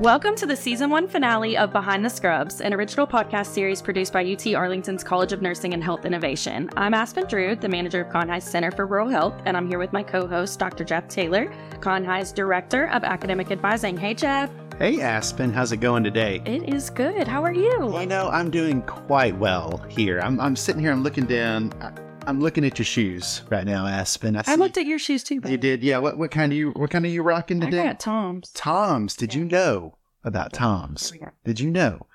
[0.00, 4.14] Welcome to the season one finale of Behind the Scrubs, an original podcast series produced
[4.14, 6.70] by UT Arlington's College of Nursing and Health Innovation.
[6.74, 9.92] I'm Aspen Drude, the manager of CONHI's Center for Rural Health, and I'm here with
[9.92, 10.84] my co host, Dr.
[10.84, 13.94] Jeff Taylor, CONHI's Director of Academic Advising.
[13.98, 14.50] Hey, Jeff.
[14.78, 16.40] Hey, Aspen, how's it going today?
[16.46, 17.28] It is good.
[17.28, 18.00] How are you?
[18.00, 20.18] You know, I'm doing quite well here.
[20.20, 21.74] I'm, I'm sitting here, I'm looking down.
[21.82, 21.92] I,
[22.26, 24.36] I'm looking at your shoes right now, Aspen.
[24.36, 25.40] I, I looked at your shoes too.
[25.46, 25.98] You did, yeah.
[25.98, 27.80] What what kind of you what kind of you rocking today?
[27.80, 28.50] I got Toms.
[28.50, 29.16] Toms.
[29.16, 31.12] Did you know about Toms?
[31.44, 32.06] Did you know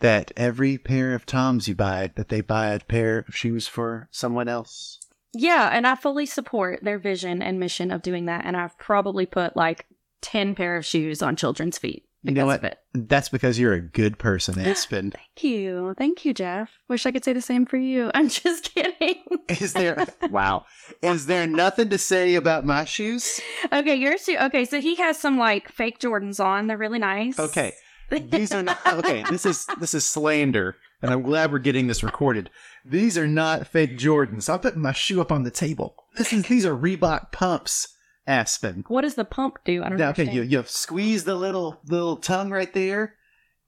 [0.00, 4.08] that every pair of Toms you buy, that they buy a pair of shoes for
[4.10, 4.98] someone else?
[5.32, 8.44] Yeah, and I fully support their vision and mission of doing that.
[8.44, 9.86] And I've probably put like
[10.20, 12.04] ten pair of shoes on children's feet.
[12.22, 12.82] You know what?
[12.92, 15.10] That's because you're a good person, Aspen.
[15.10, 15.94] Thank you.
[15.96, 16.70] Thank you, Jeff.
[16.88, 18.10] Wish I could say the same for you.
[18.14, 19.22] I'm just kidding.
[19.48, 20.66] Is there wow.
[21.02, 23.40] Is there nothing to say about my shoes?
[23.72, 26.66] Okay, your shoe okay, so he has some like fake Jordans on.
[26.66, 27.38] They're really nice.
[27.38, 27.72] Okay.
[28.10, 30.76] These are not okay, this is this is slander.
[31.00, 32.50] And I'm glad we're getting this recorded.
[32.84, 34.52] These are not fake Jordans.
[34.52, 35.94] I'm putting my shoe up on the table.
[36.16, 37.96] This is these are Reebok pumps.
[38.26, 38.84] Aspen.
[38.88, 39.82] What does the pump do?
[39.82, 40.10] I don't know.
[40.10, 43.16] Okay, you you squeeze the little little tongue right there,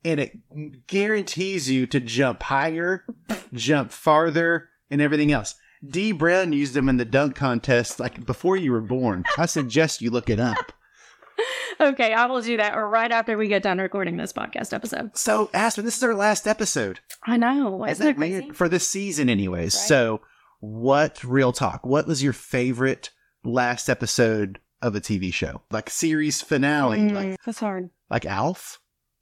[0.04, 3.04] and it guarantees you to jump higher,
[3.52, 5.54] jump farther, and everything else.
[5.84, 9.24] Dee Brown used them in the dunk contest like before you were born.
[9.36, 10.72] I suggest you look it up.
[11.80, 15.16] okay, I will do that or right after we get done recording this podcast episode.
[15.16, 17.00] So, Aspen, this is our last episode.
[17.26, 17.84] I know.
[17.84, 18.56] Isn't, that weird?
[18.56, 19.74] For this season, anyways.
[19.74, 19.88] Right?
[19.88, 20.20] So,
[20.60, 21.84] what real talk?
[21.84, 23.10] What was your favorite
[23.44, 26.98] last episode of a TV show, like series finale.
[26.98, 27.90] Mm, like, that's hard.
[28.10, 28.80] Like Alf,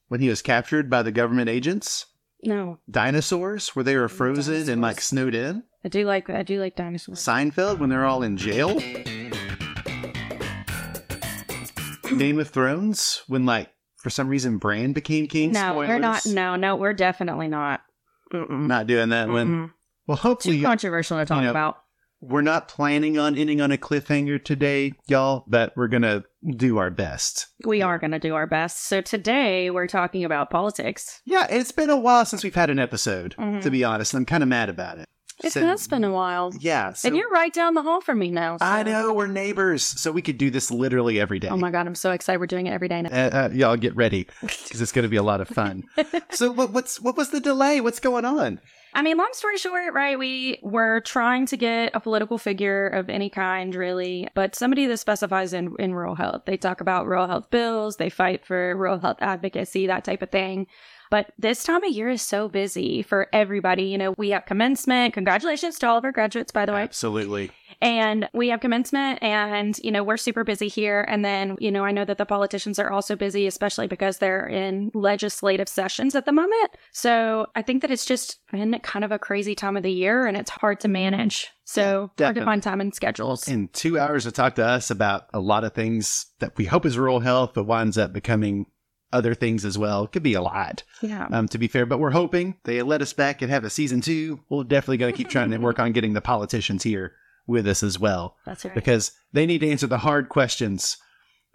[0.08, 2.06] when he was captured by the government agents.
[2.42, 2.78] No.
[2.90, 4.68] Dinosaurs, where they were frozen dinosaurs.
[4.68, 5.62] and like snowed in.
[5.84, 7.18] I do like I do like dinosaurs.
[7.20, 8.78] Seinfeld, when they're all in jail.
[12.18, 15.52] Game of Thrones, when like for some reason Bran became king.
[15.52, 15.88] No, Spoilers.
[15.88, 16.26] we're not.
[16.26, 17.82] No, no, we're definitely not.
[18.32, 18.66] Mm-mm.
[18.66, 19.72] Not doing that one.
[20.06, 21.82] Well, hopefully, too controversial to talk you know, about
[22.20, 26.24] we're not planning on ending on a cliffhanger today, y'all, but we're going to
[26.56, 27.46] do our best.
[27.64, 28.86] We are going to do our best.
[28.86, 31.20] So today we're talking about politics.
[31.24, 33.60] Yeah, it's been a while since we've had an episode, mm-hmm.
[33.60, 34.14] to be honest.
[34.14, 35.06] I'm kind of mad about it.
[35.42, 36.52] It so, has been a while.
[36.60, 36.92] Yeah.
[36.92, 38.58] So, and you're right down the hall from me now.
[38.58, 38.64] So.
[38.66, 39.82] I know, we're neighbors.
[39.82, 41.48] So we could do this literally every day.
[41.48, 42.38] Oh my God, I'm so excited.
[42.38, 43.08] We're doing it every day now.
[43.10, 45.84] Uh, uh, y'all get ready because it's going to be a lot of fun.
[46.30, 47.80] so what, what's what was the delay?
[47.80, 48.60] What's going on?
[48.92, 50.18] I mean, long story short, right?
[50.18, 54.96] We were trying to get a political figure of any kind, really, but somebody that
[54.98, 56.42] specifies in, in rural health.
[56.44, 60.30] They talk about rural health bills, they fight for rural health advocacy, that type of
[60.30, 60.66] thing.
[61.10, 63.84] But this time of year is so busy for everybody.
[63.84, 65.12] You know, we have commencement.
[65.14, 66.82] Congratulations to all of our graduates, by the way.
[66.82, 67.50] Absolutely.
[67.82, 71.04] And we have commencement and, you know, we're super busy here.
[71.08, 74.46] And then, you know, I know that the politicians are also busy, especially because they're
[74.46, 76.76] in legislative sessions at the moment.
[76.92, 80.26] So I think that it's just been kind of a crazy time of the year
[80.26, 81.48] and it's hard to manage.
[81.64, 82.24] So Definitely.
[82.24, 83.48] hard to find time and schedules.
[83.48, 86.84] In two hours to talk to us about a lot of things that we hope
[86.84, 88.66] is rural health, but winds up becoming
[89.12, 90.04] other things as well.
[90.04, 90.82] It could be a lot.
[91.02, 91.26] Yeah.
[91.30, 94.00] Um, to be fair, but we're hoping they let us back and have a season
[94.00, 94.40] two.
[94.48, 97.14] We're definitely going to keep trying to work on getting the politicians here
[97.46, 98.36] with us as well.
[98.46, 98.74] That's right.
[98.74, 100.96] Because they need to answer the hard questions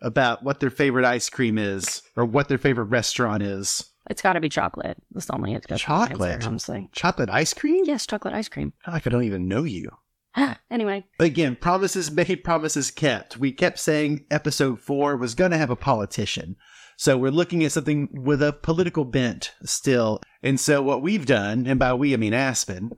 [0.01, 3.85] about what their favorite ice cream is or what their favorite restaurant is.
[4.09, 4.97] It's got to be chocolate.
[5.11, 6.31] That's the only it's got chocolate.
[6.31, 7.85] Answer, honestly, chocolate ice cream.
[7.85, 8.73] Yes, chocolate ice cream.
[8.85, 9.89] Oh, I don't even know you.
[10.69, 13.37] anyway, again, promises made, promises kept.
[13.37, 16.57] We kept saying episode four was going to have a politician.
[16.97, 20.21] So we're looking at something with a political bent still.
[20.41, 22.91] And so what we've done, and by we I mean Aspen,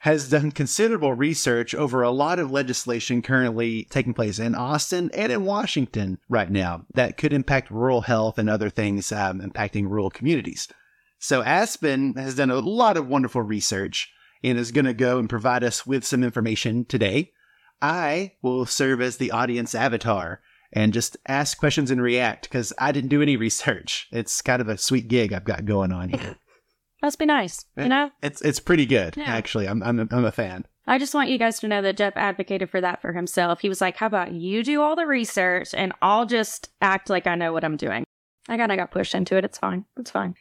[0.00, 5.32] has done considerable research over a lot of legislation currently taking place in Austin and
[5.32, 10.10] in Washington right now that could impact rural health and other things um, impacting rural
[10.10, 10.68] communities.
[11.18, 14.12] So Aspen has done a lot of wonderful research
[14.44, 17.32] and is going to go and provide us with some information today.
[17.80, 20.40] I will serve as the audience avatar
[20.72, 24.08] and just ask questions and react because I didn't do any research.
[24.12, 26.36] It's kind of a sweet gig I've got going on here.
[27.02, 28.10] Must be nice, you know.
[28.22, 29.24] It's it's pretty good, yeah.
[29.24, 29.68] actually.
[29.68, 30.64] I'm I'm a, I'm a fan.
[30.86, 33.60] I just want you guys to know that Jeff advocated for that for himself.
[33.60, 37.26] He was like, "How about you do all the research and I'll just act like
[37.26, 38.04] I know what I'm doing."
[38.48, 39.44] I kind of got pushed into it.
[39.44, 39.84] It's fine.
[39.98, 40.34] It's fine.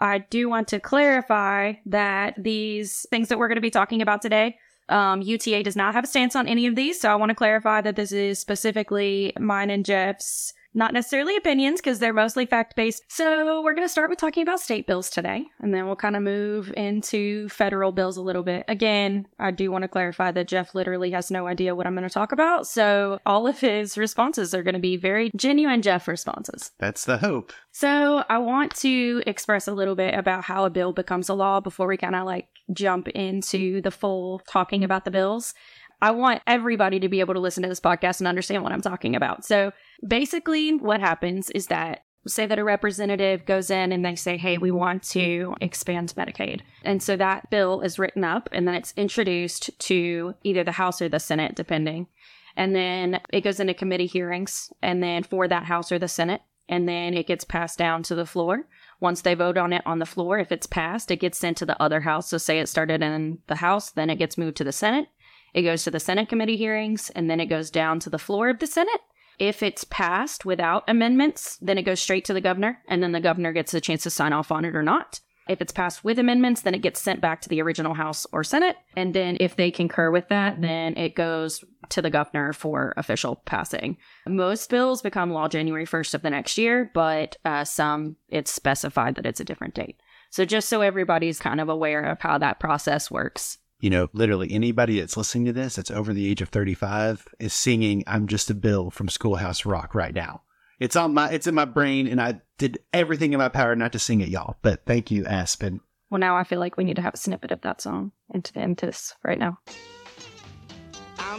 [0.00, 4.22] I do want to clarify that these things that we're going to be talking about
[4.22, 4.56] today
[4.90, 7.34] um, UTA does not have a stance on any of these, so I want to
[7.34, 12.76] clarify that this is specifically mine and Jeff's not necessarily opinions because they're mostly fact
[12.76, 13.02] based.
[13.08, 16.16] So we're going to start with talking about state bills today, and then we'll kind
[16.16, 18.64] of move into federal bills a little bit.
[18.68, 22.08] Again, I do want to clarify that Jeff literally has no idea what I'm going
[22.08, 22.66] to talk about.
[22.66, 26.70] So all of his responses are going to be very genuine Jeff responses.
[26.78, 27.52] That's the hope.
[27.72, 31.60] So I want to express a little bit about how a bill becomes a law
[31.60, 35.54] before we kind of like jump into the full talking about the bills.
[36.02, 38.80] I want everybody to be able to listen to this podcast and understand what I'm
[38.80, 39.44] talking about.
[39.44, 39.72] So
[40.06, 44.58] basically, what happens is that say that a representative goes in and they say, Hey,
[44.58, 46.60] we want to expand Medicaid.
[46.84, 51.00] And so that bill is written up and then it's introduced to either the House
[51.00, 52.08] or the Senate, depending.
[52.56, 56.42] And then it goes into committee hearings and then for that House or the Senate.
[56.68, 58.66] And then it gets passed down to the floor.
[59.00, 61.66] Once they vote on it on the floor, if it's passed, it gets sent to
[61.66, 62.30] the other house.
[62.30, 65.08] So say it started in the House, then it gets moved to the Senate.
[65.54, 68.48] It goes to the Senate committee hearings and then it goes down to the floor
[68.48, 69.00] of the Senate.
[69.38, 73.20] If it's passed without amendments, then it goes straight to the governor and then the
[73.20, 75.20] governor gets a chance to sign off on it or not.
[75.48, 78.44] If it's passed with amendments, then it gets sent back to the original House or
[78.44, 78.76] Senate.
[78.96, 83.42] And then if they concur with that, then it goes to the governor for official
[83.46, 83.96] passing.
[84.28, 89.16] Most bills become law January 1st of the next year, but uh, some it's specified
[89.16, 89.98] that it's a different date.
[90.30, 94.52] So just so everybody's kind of aware of how that process works you know, literally
[94.52, 98.50] anybody that's listening to this that's over the age of 35 is singing I'm Just
[98.50, 100.42] a Bill from Schoolhouse Rock right now.
[100.78, 103.92] It's on my it's in my brain and I did everything in my power not
[103.92, 104.56] to sing it, y'all.
[104.62, 105.80] But thank you, Aspen.
[106.10, 108.52] Well now I feel like we need to have a snippet of that song into
[108.52, 109.58] the into this right now.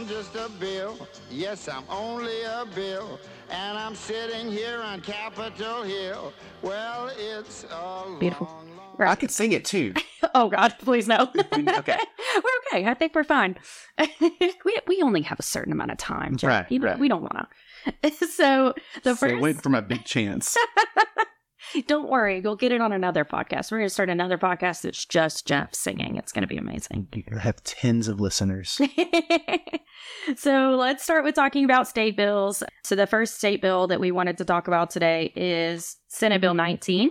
[0.02, 1.06] I'm just a bill.
[1.30, 3.20] Yes, I'm only a bill.
[3.50, 6.32] And I'm sitting here on Capitol Hill.
[6.60, 8.48] Well, it's a Beautiful.
[8.48, 8.68] Long,
[8.98, 9.12] Right.
[9.12, 9.94] I could sing it too.
[10.34, 11.30] oh God, please no.
[11.32, 11.52] okay,
[12.34, 12.84] we're okay.
[12.84, 13.56] I think we're fine.
[14.20, 16.48] we we only have a certain amount of time, Jeff.
[16.48, 16.98] Right, you, right.
[16.98, 17.46] We don't want
[18.02, 18.10] to.
[18.26, 19.40] so the so first.
[19.40, 20.56] wait for my big chance.
[21.86, 23.70] Don't worry, we'll get it on another podcast.
[23.70, 26.16] We're going to start another podcast that's just Jeff singing.
[26.16, 27.08] It's going to be amazing.
[27.14, 28.80] You have tens of listeners.
[30.36, 32.62] so let's start with talking about state bills.
[32.84, 36.54] So the first state bill that we wanted to talk about today is Senate Bill
[36.54, 37.10] 19.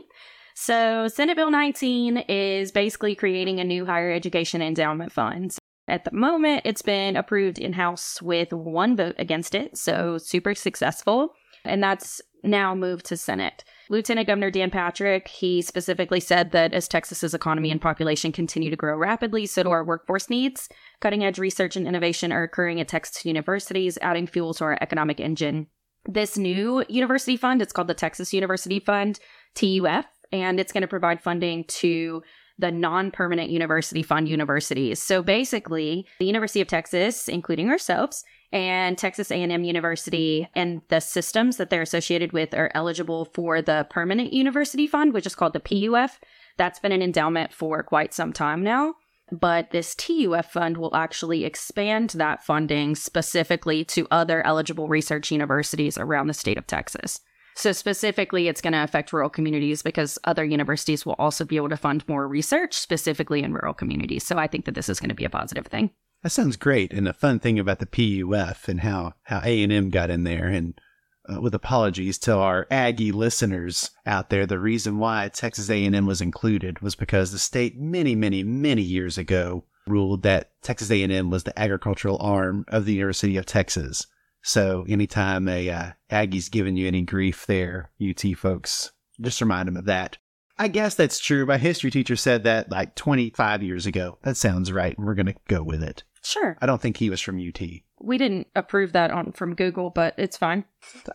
[0.54, 5.56] So, Senate Bill 19 is basically creating a new higher education endowment fund.
[5.88, 10.54] At the moment, it's been approved in House with one vote against it, so super
[10.54, 11.30] successful.
[11.65, 13.63] And that's now moved to Senate.
[13.92, 18.78] Lieutenant Governor Dan Patrick, he specifically said that as Texas's economy and population continue to
[18.78, 20.70] grow rapidly, so do our workforce needs.
[21.02, 25.20] Cutting edge research and innovation are occurring at Texas universities, adding fuel to our economic
[25.20, 25.68] engine.
[26.06, 29.20] This new university fund, it's called the Texas University Fund,
[29.56, 32.24] TUF, and it's going to provide funding to
[32.58, 35.02] the non-permanent university fund universities.
[35.02, 41.57] So basically, the University of Texas, including ourselves, and Texas A&M University and the systems
[41.57, 45.59] that they're associated with are eligible for the permanent university fund, which is called the
[45.59, 46.19] PUF.
[46.57, 48.95] That's been an endowment for quite some time now.
[49.31, 55.97] But this TUF fund will actually expand that funding specifically to other eligible research universities
[55.97, 57.21] around the state of Texas.
[57.56, 61.69] So, specifically, it's going to affect rural communities because other universities will also be able
[61.69, 64.25] to fund more research, specifically in rural communities.
[64.25, 65.92] So, I think that this is going to be a positive thing.
[66.23, 66.94] That sounds great.
[66.94, 70.79] And the fun thing about the PUF and how, how A&M got in there, and
[71.27, 76.21] uh, with apologies to our Aggie listeners out there, the reason why Texas A&M was
[76.21, 81.44] included was because the state many, many, many years ago ruled that Texas A&M was
[81.44, 84.06] the agricultural arm of the University of Texas.
[84.44, 89.78] So anytime a uh, Aggie's giving you any grief there, UT folks, just remind them
[89.78, 90.18] of that.
[90.57, 91.45] I guess that's true.
[91.45, 94.18] My history teacher said that like 25 years ago.
[94.23, 94.97] That sounds right.
[94.97, 96.04] We're going to go with it.
[96.23, 96.57] Sure.
[96.61, 97.61] I don't think he was from UT.
[97.99, 100.66] We didn't approve that on from Google, but it's fine.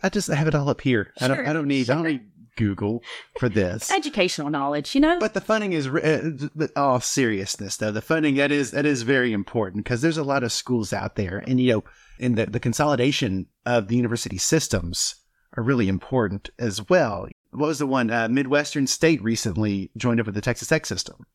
[0.03, 1.11] I just have it all up here.
[1.17, 1.47] Sure, I don't.
[1.47, 1.85] I don't need.
[1.85, 1.95] Sure.
[1.95, 3.01] I don't need Google
[3.39, 3.89] for this.
[3.95, 5.17] Educational knowledge, you know.
[5.19, 6.31] But the funding is, uh,
[6.75, 7.91] all seriousness though.
[7.91, 11.15] The funding that is that is very important because there's a lot of schools out
[11.15, 11.83] there, and you know,
[12.19, 15.15] in the the consolidation of the university systems
[15.55, 17.27] are really important as well.
[17.51, 18.11] What was the one?
[18.11, 21.25] Uh, Midwestern State recently joined up with the Texas Tech system.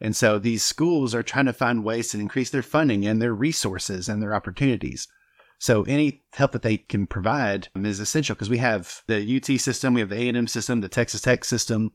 [0.00, 3.34] And so these schools are trying to find ways to increase their funding and their
[3.34, 5.06] resources and their opportunities.
[5.58, 9.94] So any help that they can provide is essential because we have the UT system,
[9.94, 11.92] we have the A&M system, the Texas Tech system,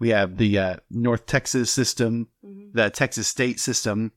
[0.00, 2.76] we have the uh, North Texas system, mm-hmm.
[2.76, 4.10] the Texas State system.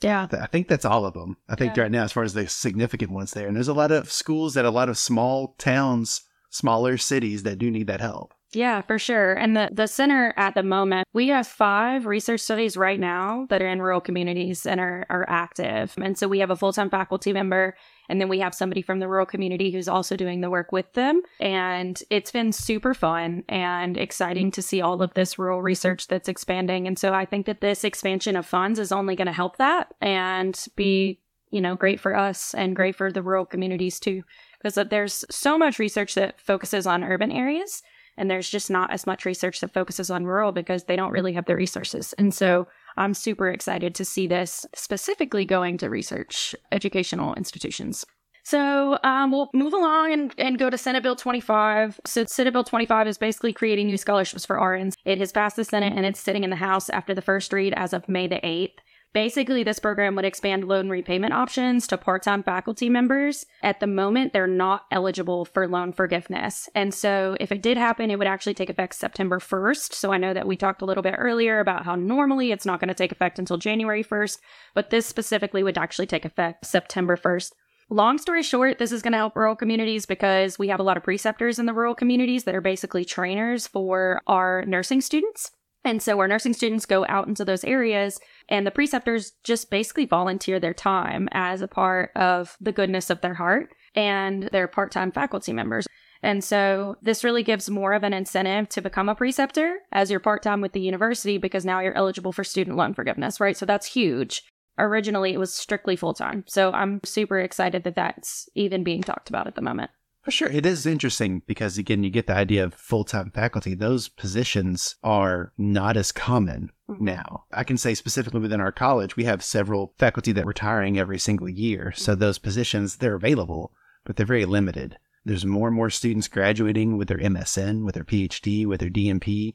[0.00, 0.26] Yeah.
[0.32, 1.36] I think that's all of them.
[1.48, 1.84] I think yeah.
[1.84, 3.46] right now, as far as the significant ones there.
[3.46, 7.58] And there's a lot of schools that a lot of small towns, smaller cities that
[7.58, 8.34] do need that help.
[8.54, 9.32] Yeah, for sure.
[9.32, 13.62] And the, the center at the moment, we have five research studies right now that
[13.62, 15.94] are in rural communities and are, are active.
[16.00, 17.74] And so we have a full time faculty member
[18.08, 20.92] And then we have somebody from the rural community who's also doing the work with
[20.92, 21.22] them.
[21.40, 26.28] And it's been super fun and exciting to see all of this rural research that's
[26.28, 26.86] expanding.
[26.86, 29.94] And so I think that this expansion of funds is only going to help that
[30.02, 34.22] and be, you know, great for us and great for the rural communities too.
[34.62, 37.82] Because there's so much research that focuses on urban areas
[38.16, 41.32] and there's just not as much research that focuses on rural because they don't really
[41.32, 42.12] have the resources.
[42.14, 42.66] And so
[42.96, 48.04] I'm super excited to see this specifically going to research educational institutions.
[48.44, 52.00] So um, we'll move along and, and go to Senate Bill 25.
[52.04, 54.94] So Senate Bill 25 is basically creating new scholarships for RNs.
[55.04, 57.72] It has passed the Senate and it's sitting in the House after the first read
[57.74, 58.78] as of May the 8th.
[59.12, 63.44] Basically, this program would expand loan repayment options to part time faculty members.
[63.62, 66.68] At the moment, they're not eligible for loan forgiveness.
[66.74, 69.92] And so, if it did happen, it would actually take effect September 1st.
[69.92, 72.80] So, I know that we talked a little bit earlier about how normally it's not
[72.80, 74.38] going to take effect until January 1st,
[74.74, 77.52] but this specifically would actually take effect September 1st.
[77.90, 80.96] Long story short, this is going to help rural communities because we have a lot
[80.96, 85.50] of preceptors in the rural communities that are basically trainers for our nursing students.
[85.84, 88.18] And so our nursing students go out into those areas
[88.48, 93.20] and the preceptors just basically volunteer their time as a part of the goodness of
[93.20, 95.86] their heart and they're part-time faculty members.
[96.22, 100.20] And so this really gives more of an incentive to become a preceptor as you're
[100.20, 103.56] part-time with the university because now you're eligible for student loan forgiveness, right?
[103.56, 104.42] So that's huge.
[104.78, 106.44] Originally it was strictly full-time.
[106.46, 109.90] So I'm super excited that that's even being talked about at the moment.
[110.22, 110.48] For sure.
[110.48, 113.74] It is interesting because, again, you get the idea of full time faculty.
[113.74, 117.04] Those positions are not as common mm-hmm.
[117.04, 117.44] now.
[117.52, 121.18] I can say specifically within our college, we have several faculty that are retiring every
[121.18, 121.92] single year.
[121.96, 123.72] So those positions, they're available,
[124.04, 124.96] but they're very limited.
[125.24, 129.54] There's more and more students graduating with their MSN, with their PhD, with their DNP.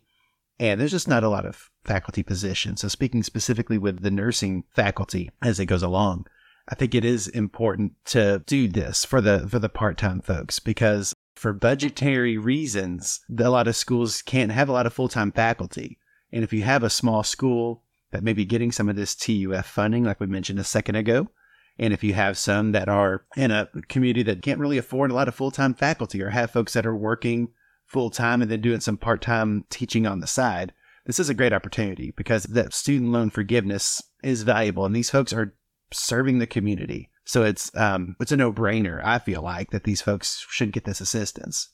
[0.59, 2.81] And there's just not a lot of faculty positions.
[2.81, 6.25] So speaking specifically with the nursing faculty as it goes along,
[6.69, 11.13] I think it is important to do this for the for the part-time folks because
[11.35, 15.99] for budgetary reasons, a lot of schools can't have a lot of full-time faculty.
[16.31, 19.65] And if you have a small school that may be getting some of this TUF
[19.65, 21.29] funding, like we mentioned a second ago,
[21.77, 25.13] and if you have some that are in a community that can't really afford a
[25.13, 27.49] lot of full-time faculty or have folks that are working
[27.85, 30.73] full-time and then doing some part-time teaching on the side,
[31.05, 35.31] this is a great opportunity because that student loan forgiveness is valuable and these folks
[35.31, 35.55] are
[35.91, 37.09] serving the community.
[37.25, 39.01] So it's um it's a no brainer.
[39.03, 41.69] I feel like that these folks should get this assistance.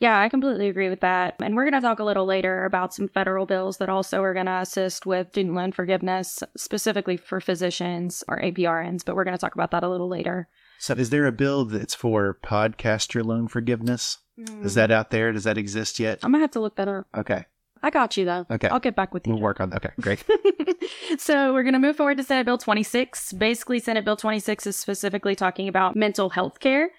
[0.00, 1.36] Yeah, I completely agree with that.
[1.40, 4.34] And we're going to talk a little later about some federal bills that also are
[4.34, 9.36] going to assist with student loan forgiveness, specifically for physicians or APRNs, but we're going
[9.36, 10.48] to talk about that a little later.
[10.78, 14.18] So, is there a bill that's for podcaster loan forgiveness?
[14.38, 14.64] Mm.
[14.64, 15.32] Is that out there?
[15.32, 16.18] Does that exist yet?
[16.22, 17.06] I'm going to have to look that up.
[17.16, 17.44] Okay.
[17.84, 18.46] I got you though.
[18.50, 18.68] Okay.
[18.68, 19.34] I'll get back with you.
[19.34, 19.84] We'll work on that.
[19.84, 20.24] Okay, great.
[21.18, 23.34] so we're going to move forward to Senate Bill 26.
[23.34, 26.90] Basically, Senate Bill 26 is specifically talking about mental health care.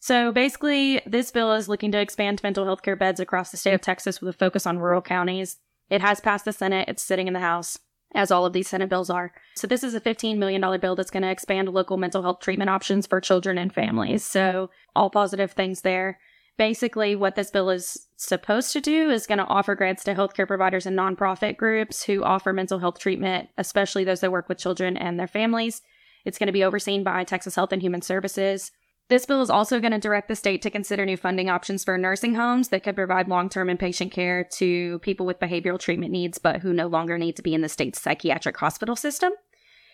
[0.00, 3.74] So basically, this bill is looking to expand mental health care beds across the state
[3.74, 5.58] of Texas with a focus on rural counties.
[5.90, 7.78] It has passed the Senate, it's sitting in the House,
[8.14, 9.32] as all of these Senate bills are.
[9.56, 12.70] So this is a $15 million bill that's going to expand local mental health treatment
[12.70, 14.24] options for children and families.
[14.24, 16.18] So all positive things there
[16.60, 20.46] basically what this bill is supposed to do is going to offer grants to healthcare
[20.46, 24.94] providers and nonprofit groups who offer mental health treatment, especially those that work with children
[24.98, 25.80] and their families.
[26.26, 28.72] It's going to be overseen by Texas Health and Human Services.
[29.08, 31.96] This bill is also going to direct the state to consider new funding options for
[31.96, 36.36] nursing homes that could provide long term inpatient care to people with behavioral treatment needs,
[36.36, 39.32] but who no longer need to be in the state's psychiatric hospital system.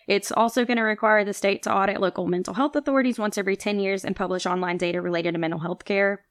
[0.05, 3.55] It's also going to require the state to audit local mental health authorities once every
[3.55, 6.25] 10 years and publish online data related to mental health care.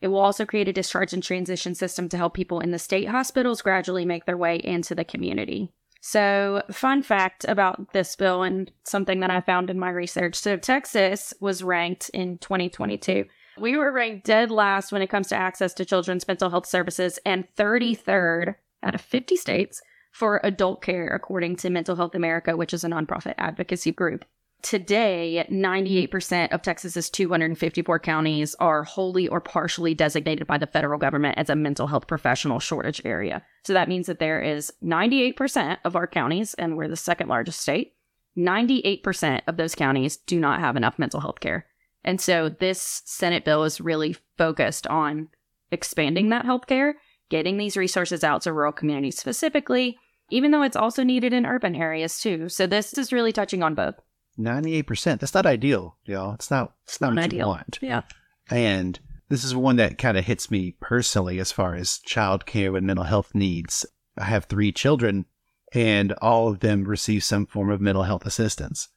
[0.00, 3.08] It will also create a discharge and transition system to help people in the state
[3.08, 5.72] hospitals gradually make their way into the community.
[6.00, 10.36] So, fun fact about this bill and something that I found in my research.
[10.36, 13.24] So, Texas was ranked in 2022.
[13.58, 17.18] We were ranked dead last when it comes to access to children's mental health services
[17.26, 22.72] and 33rd out of 50 states for adult care, according to Mental Health America, which
[22.72, 24.24] is a nonprofit advocacy group.
[24.62, 25.64] Today, mm-hmm.
[26.12, 31.48] 98% of Texas's 254 counties are wholly or partially designated by the federal government as
[31.48, 33.42] a mental health professional shortage area.
[33.64, 37.60] So that means that there is 98% of our counties, and we're the second largest
[37.60, 37.94] state,
[38.36, 41.66] 98% of those counties do not have enough mental health care.
[42.04, 45.28] And so this Senate bill is really focused on
[45.70, 46.96] expanding that health care,
[47.28, 49.98] getting these resources out to rural communities specifically,
[50.30, 52.48] even though it's also needed in urban areas too.
[52.48, 53.94] So this is really touching on both.
[54.38, 55.20] 98%.
[55.20, 56.34] That's not ideal, y'all.
[56.34, 57.38] It's not, it's not, not what ideal.
[57.38, 57.78] you want.
[57.82, 58.02] Yeah.
[58.50, 62.76] And this is one that kind of hits me personally as far as child care
[62.76, 63.84] and mental health needs.
[64.16, 65.26] I have three children
[65.72, 68.88] and all of them receive some form of mental health assistance.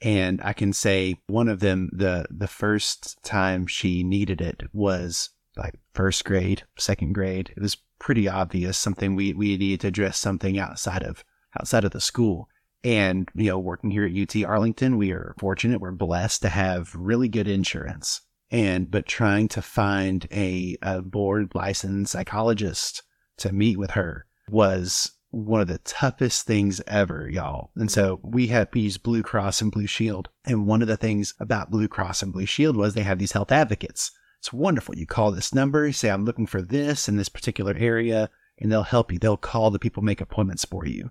[0.00, 5.30] And I can say one of them, the the first time she needed it was
[5.56, 7.52] like first grade, second grade.
[7.54, 11.24] It was pretty obvious something we, we needed to address something outside of
[11.58, 12.48] outside of the school.
[12.82, 16.94] And, you know, working here at UT Arlington, we are fortunate, we're blessed to have
[16.94, 18.22] really good insurance.
[18.50, 23.02] And, but trying to find a, a board licensed psychologist
[23.38, 27.70] to meet with her was one of the toughest things ever, y'all.
[27.76, 30.28] And so we we used Blue Cross and Blue Shield.
[30.44, 33.32] And one of the things about Blue Cross and Blue Shield was they have these
[33.32, 34.10] health advocates.
[34.40, 34.96] It's wonderful.
[34.96, 38.72] You call this number, you say, I'm looking for this in this particular area, and
[38.72, 39.18] they'll help you.
[39.18, 41.10] They'll call the people, make appointments for you.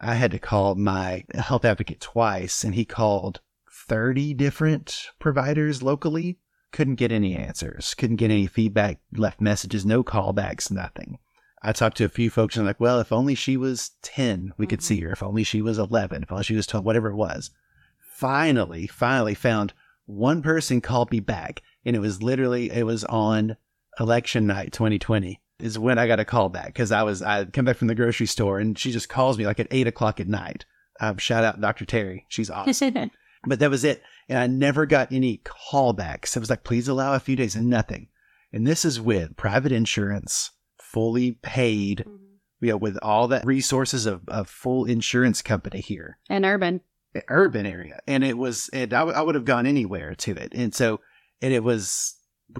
[0.00, 3.40] I had to call my health advocate twice, and he called
[3.70, 6.38] 30 different providers locally.
[6.70, 11.18] Couldn't get any answers, couldn't get any feedback, left messages, no callbacks, nothing.
[11.62, 14.52] I talked to a few folks and I'm like, well, if only she was 10,
[14.58, 15.06] we could see mm-hmm.
[15.06, 15.12] her.
[15.12, 17.50] If only she was 11, if only she was 12, whatever it was.
[17.98, 19.72] Finally, finally found
[20.06, 23.56] one person called me back and it was literally, it was on
[23.98, 27.64] election night 2020 is when I got a call back because I was I come
[27.64, 30.28] back from the grocery store and she just calls me like at eight o'clock at
[30.28, 30.64] night.
[31.00, 31.84] Um, shout out Dr.
[31.84, 33.10] Terry, she's awesome.
[33.44, 36.36] but that was it, and I never got any callbacks.
[36.36, 38.08] It was like please allow a few days and nothing.
[38.52, 40.50] And this is with private insurance,
[40.80, 42.64] fully paid, mm-hmm.
[42.64, 46.80] you know, with all the resources of a full insurance company here and urban
[47.28, 50.52] urban area, and it was and I, w- I would have gone anywhere to it,
[50.54, 51.00] and so
[51.42, 52.16] and it was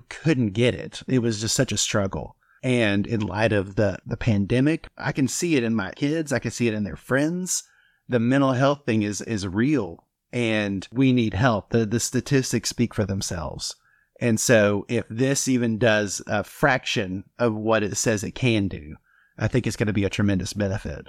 [0.09, 1.03] couldn't get it.
[1.07, 2.37] It was just such a struggle.
[2.63, 6.33] And in light of the, the pandemic, I can see it in my kids.
[6.33, 7.63] I can see it in their friends.
[8.09, 11.71] The mental health thing is, is real and we need help.
[11.71, 13.77] The, the statistics speak for themselves.
[14.21, 18.97] And so if this even does a fraction of what it says it can do,
[19.39, 21.09] I think it's going to be a tremendous benefit.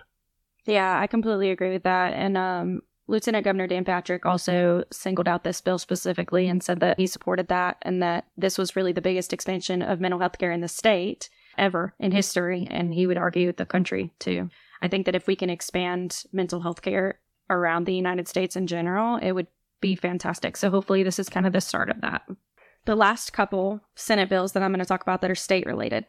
[0.65, 2.13] Yeah, I completely agree with that.
[2.13, 7.00] And um, Lieutenant Governor Dan Patrick also singled out this bill specifically and said that
[7.00, 10.51] he supported that and that this was really the biggest expansion of mental health care
[10.51, 11.29] in the state
[11.60, 14.50] ever in history, and he would argue with the country too.
[14.82, 18.68] I think that if we can expand mental health care around the United States in
[18.68, 19.48] general, it would
[19.82, 20.58] be fantastic.
[20.58, 22.24] So hopefully, this is kind of the start of that.
[22.86, 26.06] The last couple Senate bills that I'm going to talk about that are state related.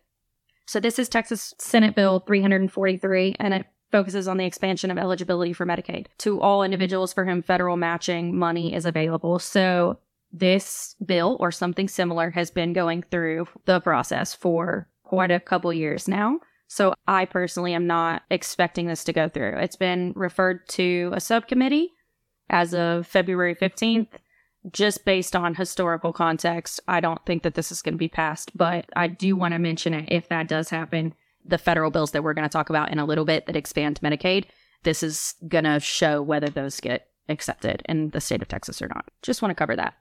[0.67, 5.53] So this is Texas Senate Bill 343, and it focuses on the expansion of eligibility
[5.53, 9.41] for Medicaid to all individuals for whom federal matching money is available.
[9.41, 9.99] So
[10.33, 15.37] this bill or something similar has been going through the process for quite mm-hmm.
[15.37, 16.39] a couple years now.
[16.69, 19.57] So I personally am not expecting this to go through.
[19.59, 21.91] It's been referred to a subcommittee
[22.49, 23.65] as of February mm-hmm.
[23.65, 24.09] 15th.
[24.73, 28.57] Just based on historical context, I don't think that this is going to be passed,
[28.57, 31.15] but I do want to mention it if that does happen.
[31.45, 34.01] The federal bills that we're going to talk about in a little bit that expand
[34.03, 34.45] Medicaid,
[34.83, 38.89] this is going to show whether those get accepted in the state of Texas or
[38.89, 39.07] not.
[39.23, 39.95] Just want to cover that.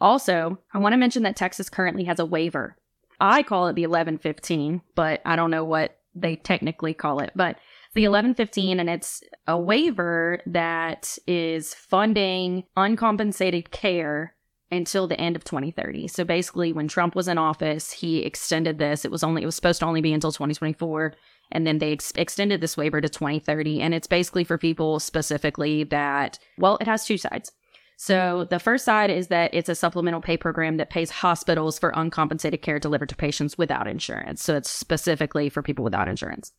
[0.00, 2.77] Also, I want to mention that Texas currently has a waiver
[3.20, 7.32] I call it the 1115, but I don't know what they technically call it.
[7.34, 7.56] But
[7.94, 14.34] the 1115, and it's a waiver that is funding uncompensated care
[14.70, 16.08] until the end of 2030.
[16.08, 19.04] So basically, when Trump was in office, he extended this.
[19.04, 21.14] It was only it was supposed to only be until 2024,
[21.50, 23.80] and then they ex- extended this waiver to 2030.
[23.80, 27.52] And it's basically for people specifically that well, it has two sides.
[28.00, 31.90] So the first side is that it's a supplemental pay program that pays hospitals for
[31.98, 34.40] uncompensated care delivered to patients without insurance.
[34.40, 36.52] So it's specifically for people without insurance.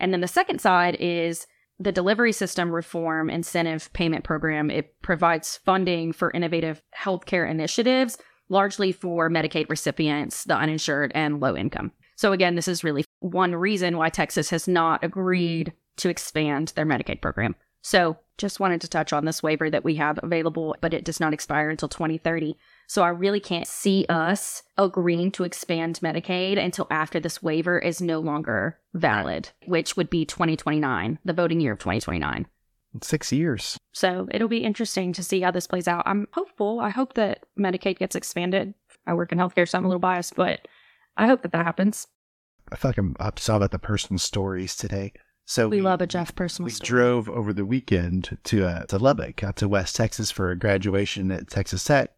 [0.00, 1.46] And then the second side is
[1.78, 4.70] the delivery system reform incentive payment program.
[4.70, 8.16] It provides funding for innovative healthcare initiatives,
[8.48, 11.92] largely for Medicaid recipients, the uninsured, and low income.
[12.16, 16.86] So again, this is really one reason why Texas has not agreed to expand their
[16.86, 17.56] Medicaid program.
[17.82, 21.20] So just wanted to touch on this waiver that we have available, but it does
[21.20, 22.56] not expire until 2030.
[22.86, 28.00] So I really can't see us agreeing to expand Medicaid until after this waiver is
[28.00, 32.46] no longer valid, which would be 2029, the voting year of 2029.
[33.02, 33.76] Six years.
[33.92, 36.04] So it'll be interesting to see how this plays out.
[36.06, 36.80] I'm hopeful.
[36.80, 38.72] I hope that Medicaid gets expanded.
[39.06, 40.66] I work in healthcare, so I'm a little biased, but
[41.16, 42.06] I hope that that happens.
[42.72, 45.12] I feel like I'm, I saw about the personal stories today.
[45.48, 46.66] So we, we love a Jeff personal.
[46.66, 46.88] We story.
[46.88, 51.32] drove over the weekend to uh, to Lubbock, out to West Texas for a graduation
[51.32, 52.10] at Texas Tech,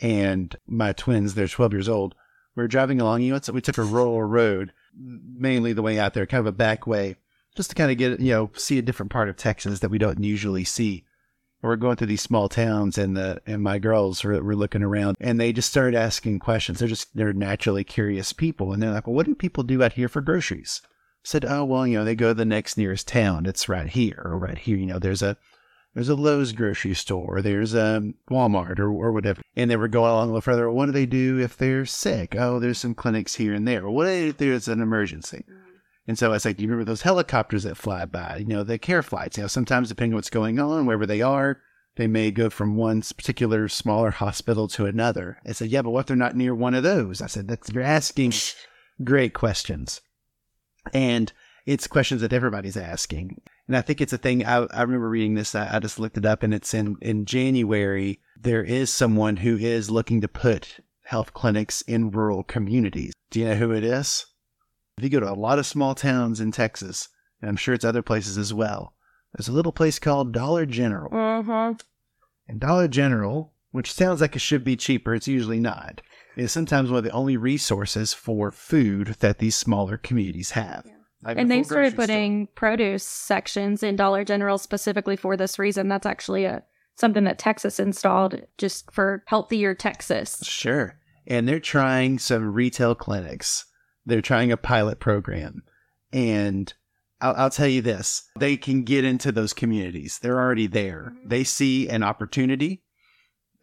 [0.00, 2.14] and my twins, they're 12 years old.
[2.54, 3.20] We are driving along.
[3.20, 6.52] You know, we took a rural road, mainly the way out there, kind of a
[6.52, 7.16] back way,
[7.54, 9.98] just to kind of get you know see a different part of Texas that we
[9.98, 11.04] don't usually see.
[11.60, 15.18] We're going through these small towns, and the and my girls were, were looking around,
[15.20, 16.78] and they just started asking questions.
[16.78, 19.92] They're just they're naturally curious people, and they're like, "Well, what do people do out
[19.92, 20.80] here for groceries?"
[21.26, 23.46] Said, oh, well, you know, they go to the next nearest town.
[23.46, 24.76] It's right here or right here.
[24.76, 25.36] You know, there's a,
[25.92, 29.42] there's a Lowe's grocery store, there's a Walmart or, or whatever.
[29.56, 30.70] And they were going along a little further.
[30.70, 32.36] What do they do if they're sick?
[32.36, 33.88] Oh, there's some clinics here and there.
[33.88, 35.38] What do they do if there's an emergency?
[35.38, 35.62] Mm-hmm.
[36.06, 38.36] And so I was like, do you remember those helicopters that fly by?
[38.36, 39.36] You know, the care flights.
[39.36, 41.60] You know, sometimes depending on what's going on, wherever they are,
[41.96, 45.38] they may go from one particular smaller hospital to another.
[45.44, 47.20] I said, yeah, but what if they're not near one of those?
[47.20, 48.32] I said, that's, you're asking
[49.02, 50.00] great questions.
[50.92, 51.32] And
[51.64, 53.40] it's questions that everybody's asking.
[53.66, 54.46] And I think it's a thing.
[54.46, 55.54] I, I remember reading this.
[55.54, 58.20] I, I just looked it up and it's in, in January.
[58.40, 63.12] There is someone who is looking to put health clinics in rural communities.
[63.30, 64.26] Do you know who it is?
[64.96, 67.08] If you go to a lot of small towns in Texas,
[67.40, 68.94] and I'm sure it's other places as well,
[69.34, 71.14] there's a little place called Dollar General.
[71.14, 71.74] Uh-huh.
[72.48, 76.00] And Dollar General, which sounds like it should be cheaper, it's usually not,
[76.36, 80.84] is sometimes one of the only resources for food that these smaller communities have.
[81.22, 82.06] Like a And they started grocery store.
[82.06, 85.88] putting produce sections in Dollar General specifically for this reason.
[85.88, 86.62] That's actually a
[86.94, 90.42] something that Texas installed just for healthier Texas.
[90.44, 90.98] Sure.
[91.26, 93.66] And they're trying some retail clinics.
[94.04, 95.62] They're trying a pilot program.
[96.12, 96.72] And
[97.20, 100.18] I'll, I'll tell you this they can get into those communities.
[100.20, 101.12] They're already there.
[101.14, 101.28] Mm-hmm.
[101.28, 102.82] They see an opportunity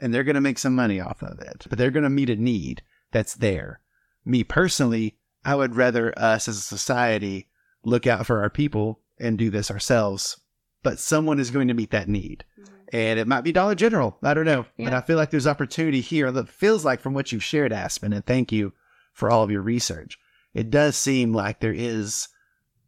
[0.04, 2.30] and they're going to make some money off of it, but they're going to meet
[2.30, 2.82] a need
[3.14, 3.80] that's there.
[4.26, 7.48] Me personally, I would rather us as a society
[7.86, 10.42] look out for our people and do this ourselves,
[10.84, 12.74] but someone is going to meet that need mm-hmm.
[12.92, 14.18] and it might be Dollar General.
[14.22, 16.34] I don't know, but I feel like there's opportunity here.
[16.34, 18.74] That feels like from what you've shared, Aspen, and thank you
[19.14, 20.20] for all of your research.
[20.54, 22.28] It does seem like there is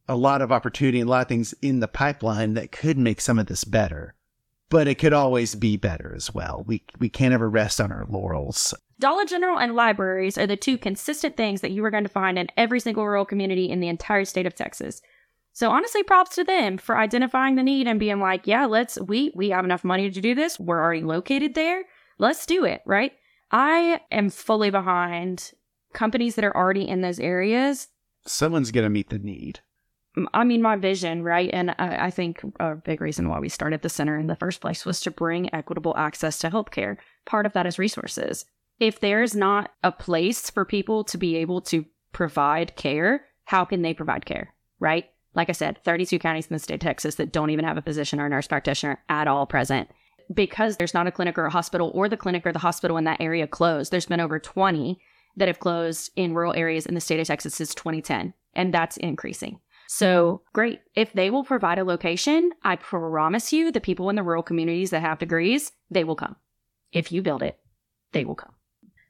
[0.10, 3.22] a lot of opportunity and a lot of things in the pipeline that could make
[3.22, 4.16] some of this better,
[4.70, 6.64] but it could always be better as well.
[6.66, 8.74] We we can't ever rest on our laurels.
[9.00, 12.40] Dollar General and libraries are the two consistent things that you are going to find
[12.40, 15.02] in every single rural community in the entire state of Texas.
[15.52, 19.32] So honestly, props to them for identifying the need and being like, yeah, let's we
[19.36, 20.60] we have enough money to do this.
[20.60, 21.84] We're already located there.
[22.18, 23.12] Let's do it, right?
[23.52, 25.52] I am fully behind
[25.94, 27.88] companies that are already in those areas.
[28.26, 29.60] Someone's gonna meet the need.
[30.34, 31.50] I mean, my vision, right?
[31.52, 34.62] And I, I think a big reason why we started the center in the first
[34.62, 36.98] place was to bring equitable access to healthcare.
[37.26, 38.46] Part of that is resources.
[38.80, 43.82] If there's not a place for people to be able to provide care, how can
[43.82, 45.10] they provide care, right?
[45.34, 47.82] Like I said, 32 counties in the state of Texas that don't even have a
[47.82, 49.90] physician or nurse practitioner at all present.
[50.34, 53.04] Because there's not a clinic or a hospital, or the clinic or the hospital in
[53.04, 55.00] that area closed, there's been over 20
[55.36, 58.98] that have closed in rural areas in the state of Texas since 2010, and that's
[58.98, 59.60] increasing.
[59.88, 60.82] So great.
[60.96, 64.90] If they will provide a location, I promise you the people in the rural communities
[64.90, 66.36] that have degrees, they will come.
[66.92, 67.60] If you build it,
[68.14, 68.54] they will come.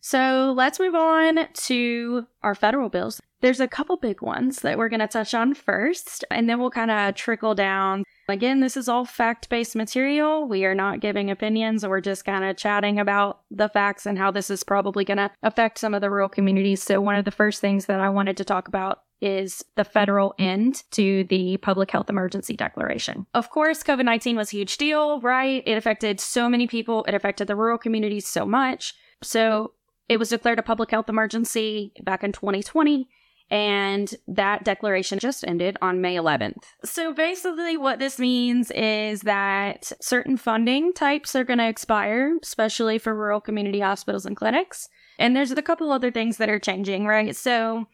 [0.01, 3.19] So let's move on to our federal bills.
[3.41, 6.69] There's a couple big ones that we're going to touch on first, and then we'll
[6.69, 8.03] kind of trickle down.
[8.29, 10.47] Again, this is all fact based material.
[10.47, 14.29] We are not giving opinions, we're just kind of chatting about the facts and how
[14.29, 16.83] this is probably going to affect some of the rural communities.
[16.83, 20.33] So, one of the first things that I wanted to talk about is the federal
[20.37, 23.25] end to the public health emergency declaration.
[23.33, 25.63] Of course, COVID 19 was a huge deal, right?
[25.65, 28.93] It affected so many people, it affected the rural communities so much.
[29.23, 29.73] So,
[30.07, 33.09] it was declared a public health emergency back in 2020.
[33.51, 36.63] And that declaration just ended on May 11th.
[36.83, 42.97] So basically, what this means is that certain funding types are going to expire, especially
[42.97, 44.89] for rural community hospitals and clinics.
[45.19, 47.35] And there's a couple other things that are changing, right?
[47.35, 47.85] So,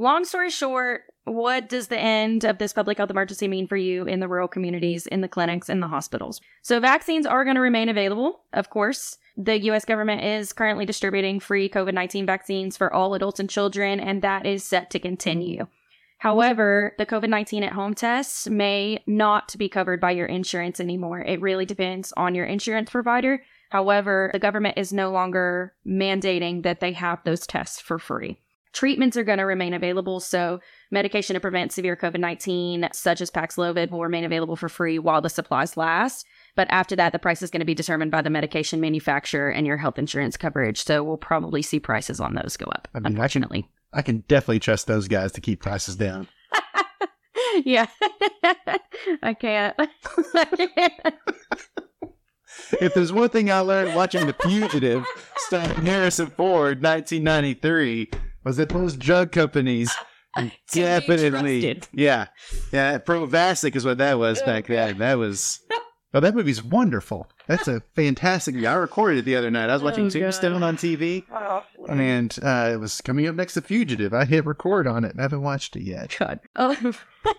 [0.00, 4.04] long story short, what does the end of this public health emergency mean for you
[4.06, 6.40] in the rural communities, in the clinics, in the hospitals?
[6.62, 9.18] So, vaccines are going to remain available, of course.
[9.36, 14.00] The US government is currently distributing free COVID 19 vaccines for all adults and children,
[14.00, 15.66] and that is set to continue.
[16.18, 21.20] However, the COVID 19 at home tests may not be covered by your insurance anymore.
[21.20, 23.42] It really depends on your insurance provider.
[23.70, 28.40] However, the government is no longer mandating that they have those tests for free.
[28.72, 30.60] Treatments are going to remain available, so
[30.92, 35.20] medication to prevent severe COVID 19, such as Paxlovid, will remain available for free while
[35.20, 36.24] the supplies last.
[36.54, 39.66] But after that, the price is going to be determined by the medication manufacturer and
[39.66, 40.84] your health insurance coverage.
[40.84, 43.68] So we'll probably see prices on those go up, I mean, I can- unfortunately.
[43.92, 46.28] I can definitely trust those guys to keep prices down.
[47.64, 47.86] yeah.
[49.22, 49.74] I can't.
[49.78, 49.88] I
[50.76, 51.14] can't.
[52.80, 55.04] if there's one thing I learned watching The Fugitive,
[55.36, 58.10] starring Harrison Ford, 1993,
[58.44, 59.94] was that those drug companies
[60.72, 62.26] definitely, yeah,
[62.72, 64.98] yeah, Provasic is what that was back then.
[64.98, 65.60] That was,
[66.14, 67.28] oh, that movie's wonderful.
[67.46, 68.54] That's a fantastic.
[68.54, 68.66] Movie.
[68.66, 69.70] I recorded it the other night.
[69.70, 70.10] I was watching Oh.
[70.10, 71.24] Tombstone on TV,
[71.88, 74.14] and uh, it was coming up next to Fugitive.
[74.14, 75.16] I hit record on it.
[75.18, 76.14] I haven't watched it yet.
[76.18, 76.38] God.
[76.56, 76.74] Oh,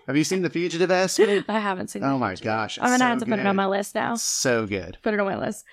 [0.07, 0.89] Have you seen The Fugitive?
[0.89, 1.43] Me.
[1.47, 2.03] I haven't seen.
[2.03, 2.07] It?
[2.07, 2.77] Oh my gosh!
[2.77, 4.15] I'm gonna it's have so to put it on my list now.
[4.15, 4.97] So good.
[5.01, 5.63] Put it on my list.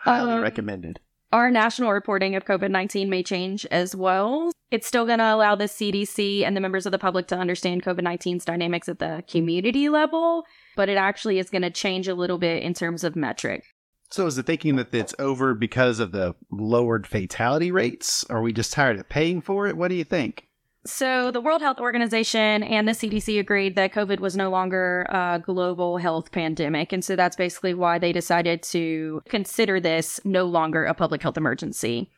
[0.00, 1.00] Highly Um, recommended.
[1.32, 4.52] Our national reporting of COVID 19 may change as well.
[4.70, 7.82] It's still going to allow the CDC and the members of the public to understand
[7.82, 10.44] COVID 19's dynamics at the community level,
[10.76, 13.64] but it actually is going to change a little bit in terms of metric.
[14.10, 18.24] So is it thinking that it's over because of the lowered fatality rates?
[18.30, 19.76] Are we just tired of paying for it?
[19.76, 20.45] What do you think?
[20.86, 25.40] So, the World Health Organization and the CDC agreed that COVID was no longer a
[25.44, 26.92] global health pandemic.
[26.92, 31.36] And so that's basically why they decided to consider this no longer a public health
[31.36, 32.10] emergency.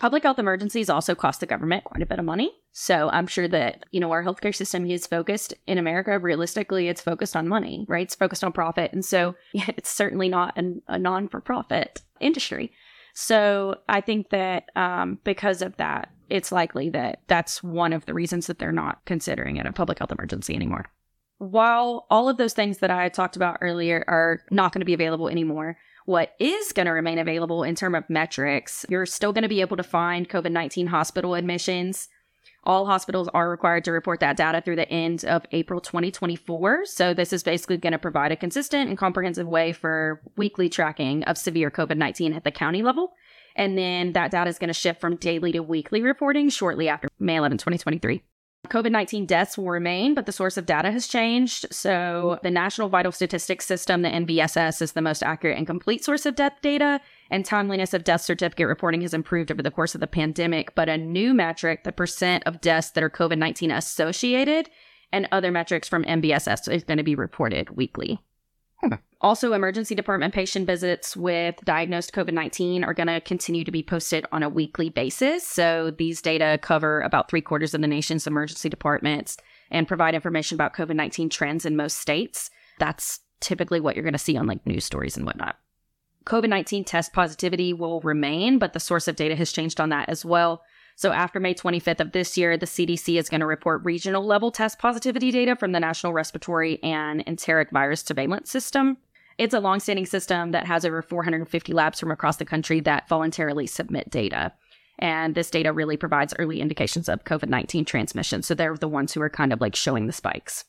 [0.00, 2.52] Public health emergencies also cost the government quite a bit of money.
[2.72, 6.18] So I'm sure that, you know, our healthcare system is focused in America.
[6.18, 8.02] Realistically, it's focused on money, right?
[8.02, 8.92] It's focused on profit.
[8.92, 12.72] And so it's certainly not an, a non for profit industry.
[13.14, 18.14] So I think that um, because of that, it's likely that that's one of the
[18.14, 20.86] reasons that they're not considering it a public health emergency anymore.
[21.38, 24.94] While all of those things that I talked about earlier are not going to be
[24.94, 29.42] available anymore, what is going to remain available in terms of metrics, you're still going
[29.42, 32.08] to be able to find COVID 19 hospital admissions.
[32.64, 36.86] All hospitals are required to report that data through the end of April 2024.
[36.86, 41.24] So, this is basically going to provide a consistent and comprehensive way for weekly tracking
[41.24, 43.12] of severe COVID 19 at the county level.
[43.56, 47.08] And then that data is going to shift from daily to weekly reporting shortly after
[47.18, 48.22] May 11, 2023.
[48.68, 51.66] COVID 19 deaths will remain, but the source of data has changed.
[51.70, 56.24] So, the National Vital Statistics System, the NVSS, is the most accurate and complete source
[56.24, 60.00] of death data, and timeliness of death certificate reporting has improved over the course of
[60.00, 60.74] the pandemic.
[60.74, 64.70] But a new metric, the percent of deaths that are COVID 19 associated,
[65.12, 68.20] and other metrics from NVSS is going to be reported weekly.
[68.80, 68.94] Hmm.
[69.20, 73.82] Also, emergency department patient visits with diagnosed COVID 19 are going to continue to be
[73.82, 75.46] posted on a weekly basis.
[75.46, 79.36] So, these data cover about three quarters of the nation's emergency departments
[79.70, 82.50] and provide information about COVID 19 trends in most states.
[82.78, 85.56] That's typically what you're going to see on like news stories and whatnot.
[86.26, 90.08] COVID 19 test positivity will remain, but the source of data has changed on that
[90.08, 90.62] as well.
[90.96, 94.50] So, after May 25th of this year, the CDC is going to report regional level
[94.50, 98.96] test positivity data from the National Respiratory and Enteric Virus Surveillance System.
[99.36, 103.66] It's a longstanding system that has over 450 labs from across the country that voluntarily
[103.66, 104.52] submit data.
[105.00, 108.42] And this data really provides early indications of COVID 19 transmission.
[108.42, 110.64] So they're the ones who are kind of like showing the spikes.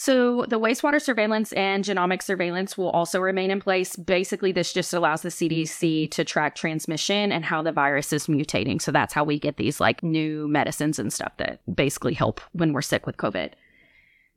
[0.00, 3.96] So the wastewater surveillance and genomic surveillance will also remain in place.
[3.96, 8.80] Basically, this just allows the CDC to track transmission and how the virus is mutating.
[8.80, 12.72] So that's how we get these like new medicines and stuff that basically help when
[12.72, 13.50] we're sick with COVID.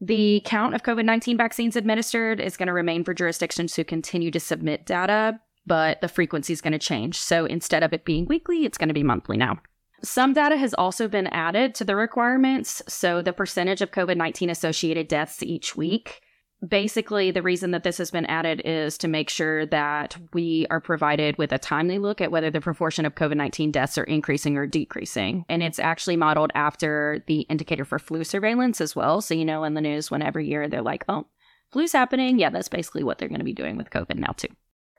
[0.02, 4.32] The count of COVID 19 vaccines administered is going to remain for jurisdictions who continue
[4.32, 7.18] to submit data, but the frequency is going to change.
[7.18, 9.62] So instead of it being weekly, it's going to be monthly now.
[10.04, 12.82] Some data has also been added to the requirements.
[12.88, 16.22] So the percentage of COVID 19 associated deaths each week.
[16.66, 20.80] Basically, the reason that this has been added is to make sure that we are
[20.80, 24.56] provided with a timely look at whether the proportion of COVID 19 deaths are increasing
[24.58, 25.44] or decreasing.
[25.50, 29.20] And it's actually modeled after the indicator for flu surveillance as well.
[29.20, 31.28] So, you know, in the news, when every year they're like, oh,
[31.72, 32.40] flu's happening.
[32.40, 34.48] Yeah, that's basically what they're going to be doing with COVID now, too.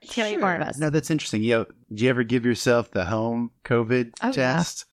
[0.07, 0.79] Tell me more of us.
[0.79, 1.43] No, that's interesting.
[1.43, 4.33] Yo, did you ever give yourself the home COVID Oh, yeah.
[4.33, 4.85] test?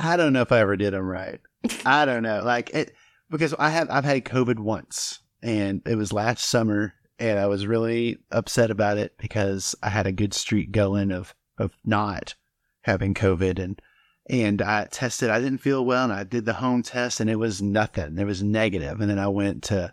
[0.00, 1.40] I don't know if I ever did them right.
[1.84, 2.42] I don't know.
[2.42, 2.94] Like it
[3.30, 7.66] because I have I've had COVID once and it was last summer and I was
[7.66, 12.34] really upset about it because I had a good streak going of of not
[12.82, 13.80] having COVID and
[14.28, 17.36] and I tested I didn't feel well and I did the home test and it
[17.36, 18.18] was nothing.
[18.18, 19.92] It was negative and then I went to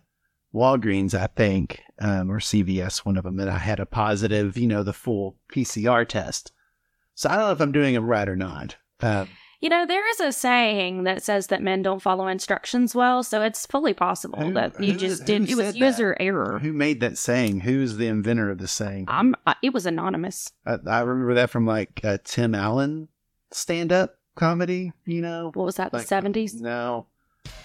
[0.54, 4.66] Walgreens, I think, um, or CVS, one of them, and I had a positive, you
[4.66, 6.54] know, the full PCR test.
[7.16, 8.78] So I don't know if I'm doing it right or not.
[9.02, 9.28] Um,
[9.60, 13.42] You know, there is a saying that says that men don't follow instructions well, so
[13.42, 15.50] it's fully possible Who- that you just who did.
[15.50, 15.76] It was that?
[15.76, 16.60] user error.
[16.60, 17.62] who made that saying?
[17.62, 19.06] Who's the inventor of the saying?
[19.08, 19.34] I'm.
[19.48, 20.52] Uh, it was anonymous.
[20.66, 23.08] I, I remember that from like uh, Tim Allen
[23.52, 25.52] stand up comedy, you know?
[25.56, 25.92] What was that?
[25.92, 26.62] The seventies.
[26.62, 27.08] No.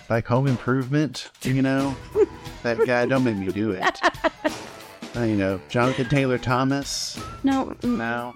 [0.09, 1.95] Like Home Improvement, you know?
[2.63, 4.01] that guy, don't make me do it.
[5.15, 7.21] Uh, you know, Jonathan Taylor Thomas.
[7.45, 8.35] No, mm, No.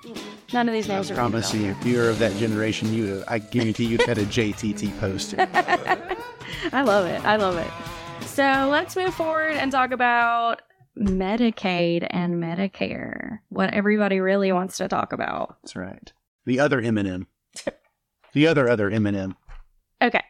[0.53, 1.15] None of these I names are.
[1.15, 5.37] promise you, if you're of that generation, you, I guarantee you've had a JTT poster.
[6.73, 7.25] I love it.
[7.25, 8.27] I love it.
[8.27, 10.63] So let's move forward and talk about
[10.99, 13.39] Medicaid and Medicare.
[13.49, 15.57] What everybody really wants to talk about.
[15.63, 16.13] That's right.
[16.45, 17.27] The other Eminem.
[18.33, 19.35] The other other Eminem.
[20.03, 20.23] Okay.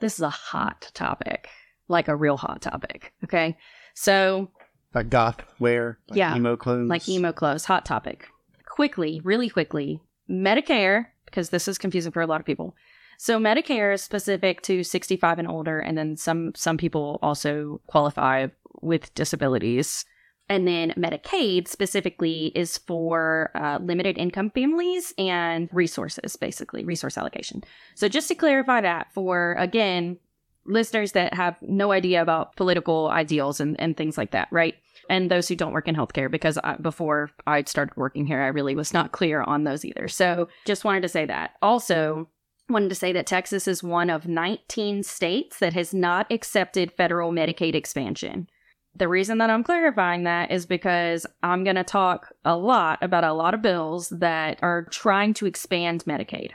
[0.00, 1.48] This is a hot topic,
[1.88, 3.14] like a real hot topic.
[3.24, 3.56] Okay.
[3.94, 4.50] So
[4.92, 8.28] Like goth wear, like Yeah, emo clothes, like emo clothes, hot topic.
[8.76, 12.76] Quickly, really quickly, Medicare, because this is confusing for a lot of people.
[13.16, 18.48] So Medicare is specific to 65 and older, and then some some people also qualify
[18.82, 20.04] with disabilities.
[20.50, 27.64] And then Medicaid specifically is for uh, limited income families and resources, basically resource allocation.
[27.94, 30.18] So just to clarify that for again
[30.66, 34.74] listeners that have no idea about political ideals and, and things like that, right?
[35.08, 38.48] And those who don't work in healthcare because I, before I started working here, I
[38.48, 40.08] really was not clear on those either.
[40.08, 41.52] So just wanted to say that.
[41.62, 42.28] Also,
[42.68, 47.32] wanted to say that Texas is one of 19 states that has not accepted federal
[47.32, 48.48] Medicaid expansion.
[48.94, 53.24] The reason that I'm clarifying that is because I'm going to talk a lot about
[53.24, 56.52] a lot of bills that are trying to expand Medicaid.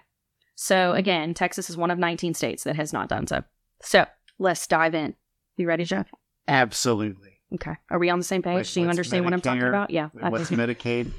[0.55, 3.43] So again, Texas is one of 19 states that has not done so.
[3.81, 4.05] So
[4.39, 5.15] let's dive in.
[5.57, 6.07] You ready, Jeff?
[6.47, 7.30] absolutely.
[7.55, 7.73] Okay.
[7.89, 8.55] Are we on the same page?
[8.55, 9.89] Like, Do you understand what I'm talking about?
[9.89, 10.09] Yeah.
[10.13, 11.11] What's Medicaid?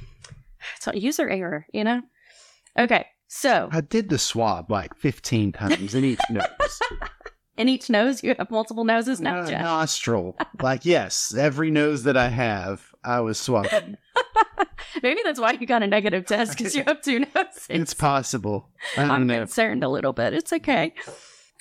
[0.77, 2.03] it's a user error, you know?
[2.79, 3.07] Okay.
[3.29, 6.47] So I did the swab like 15 times in each nose.
[7.57, 9.63] in each nose, you have multiple noses now, Uh, Jeff.
[9.63, 10.37] nostril.
[10.61, 13.97] Like, yes, every nose that I have, I was swabbing.
[15.03, 17.67] Maybe that's why you got a negative test because you have two noses.
[17.71, 18.69] it's possible.
[18.97, 19.39] I don't I'm know.
[19.39, 20.35] concerned a little bit.
[20.35, 20.93] It's okay.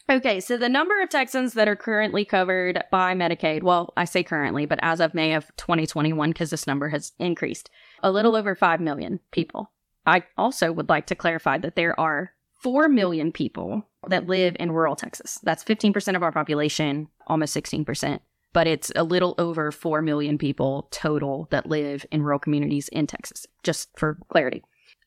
[0.09, 4.23] Okay, so the number of Texans that are currently covered by Medicaid, well, I say
[4.23, 7.69] currently, but as of May of 2021, because this number has increased,
[8.03, 9.71] a little over 5 million people.
[10.05, 14.71] I also would like to clarify that there are 4 million people that live in
[14.71, 15.39] rural Texas.
[15.43, 18.19] That's 15% of our population, almost 16%,
[18.53, 23.07] but it's a little over 4 million people total that live in rural communities in
[23.07, 24.63] Texas, just for clarity.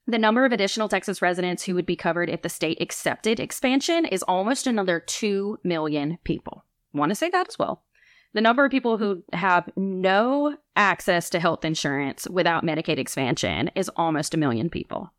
[0.06, 4.04] The number of additional Texas residents who would be covered if the state accepted expansion
[4.04, 6.64] is almost another 2 million people.
[6.92, 7.82] Want to say that as well.
[8.34, 13.88] The number of people who have no access to health insurance without Medicaid expansion is
[13.96, 15.12] almost a million people.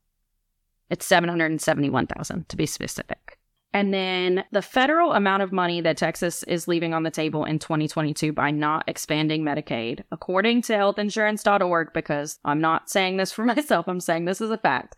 [0.90, 3.40] It's 771,000 to be specific.
[3.76, 7.60] And then the federal amount of money that Texas is leaving on the table in
[7.60, 13.90] 2022 by not expanding Medicaid, according to healthinsurance.org, because I'm not saying this for myself,
[13.90, 14.96] I'm saying this is a fact,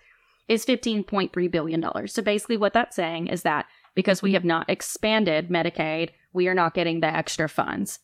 [0.47, 2.07] is $15.3 billion.
[2.07, 6.53] So basically, what that's saying is that because we have not expanded Medicaid, we are
[6.53, 7.97] not getting the extra funds.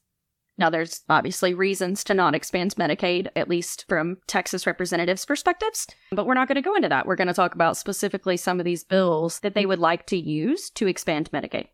[0.63, 6.25] Now, there's obviously reasons to not expand Medicaid, at least from Texas representatives' perspectives, but
[6.25, 7.05] we're not going to go into that.
[7.05, 10.17] We're going to talk about specifically some of these bills that they would like to
[10.17, 11.67] use to expand Medicaid.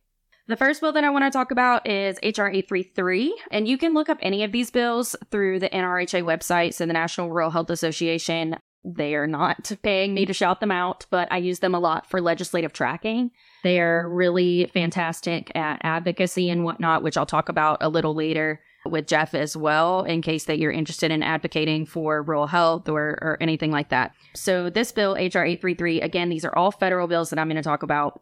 [0.47, 3.93] The first bill that I want to talk about is HR 833, and you can
[3.93, 7.69] look up any of these bills through the NRHA website, so the National Rural Health
[7.69, 8.55] Association.
[8.83, 12.09] They are not paying me to shout them out, but I use them a lot
[12.09, 13.29] for legislative tracking.
[13.63, 18.61] They are really fantastic at advocacy and whatnot, which I'll talk about a little later
[18.85, 23.19] with Jeff as well, in case that you're interested in advocating for rural health or,
[23.21, 24.13] or anything like that.
[24.35, 27.63] So, this bill, HR 833, again, these are all federal bills that I'm going to
[27.63, 28.21] talk about.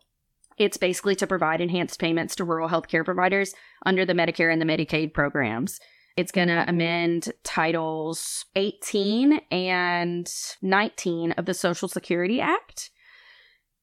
[0.58, 3.54] It's basically to provide enhanced payments to rural health care providers
[3.86, 5.80] under the Medicare and the Medicaid programs.
[6.18, 10.28] It's going to amend titles 18 and
[10.64, 12.90] 19 of the Social Security Act.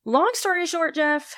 [0.04, 1.37] Long story short, Jeff,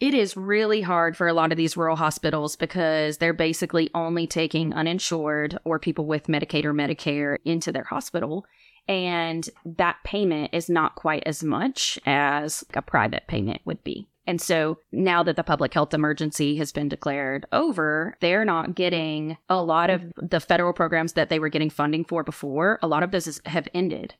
[0.00, 4.26] it is really hard for a lot of these rural hospitals because they're basically only
[4.26, 8.44] taking uninsured or people with Medicaid or Medicare into their hospital.
[8.88, 14.08] And that payment is not quite as much as a private payment would be.
[14.26, 19.36] And so now that the public health emergency has been declared over, they're not getting
[19.48, 22.78] a lot of the federal programs that they were getting funding for before.
[22.82, 24.14] A lot of those have ended.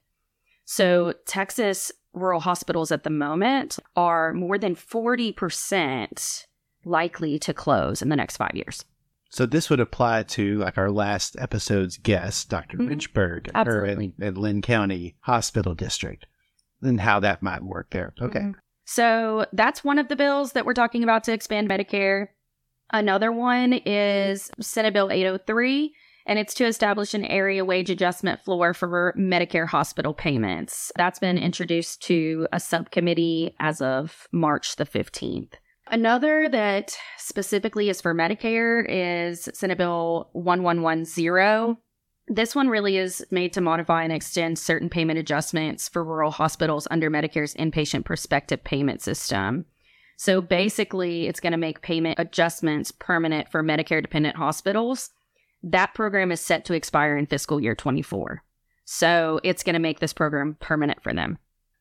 [0.65, 6.47] So Texas rural hospitals at the moment are more than 40%
[6.85, 8.85] likely to close in the next five years.
[9.31, 12.89] So this would apply to like our last episode's guest, doctor Mhm.
[12.89, 16.27] Lynchburg, or at, at Lynn County Hospital District,
[16.83, 18.13] and how that might work there.
[18.21, 18.41] Okay.
[18.41, 18.55] Mhm.
[18.85, 22.29] So that's one of the bills that we're talking about to expand Medicare.
[22.91, 25.95] Another one is Senate Bill 803,
[26.27, 30.93] and it's to establish an area wage adjustment floor for Medicare hospital payments.
[30.97, 35.55] That's been introduced to a subcommittee as of March the 15th.
[35.89, 41.77] Another that specifically is for Medicare is Senate Bill 1110.
[42.29, 46.87] This one really is made to modify and extend certain payment adjustments for rural hospitals
[46.91, 49.67] under Medicare's inpatient prospective payment system.
[50.17, 55.11] So basically, it's going to make payment adjustments permanent for Medicare dependent hospitals.
[55.63, 58.43] That program is set to expire in fiscal year 24.
[58.85, 61.39] So it's going to make this program permanent for them.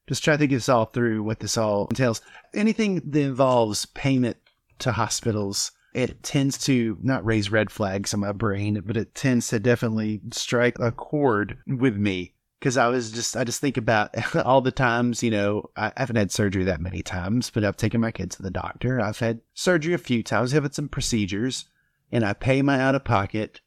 [0.07, 2.21] Just try to think this all through what this all entails.
[2.53, 4.37] Anything that involves payment
[4.79, 9.47] to hospitals it tends to not raise red flags in my brain, but it tends
[9.49, 14.35] to definitely strike a chord with me because I was just I just think about
[14.45, 18.01] all the times you know I haven't had surgery that many times, but I've taken
[18.01, 19.01] my kids to the doctor.
[19.01, 21.65] I've had surgery a few times, having some procedures,
[22.11, 23.59] and I pay my out of pocket,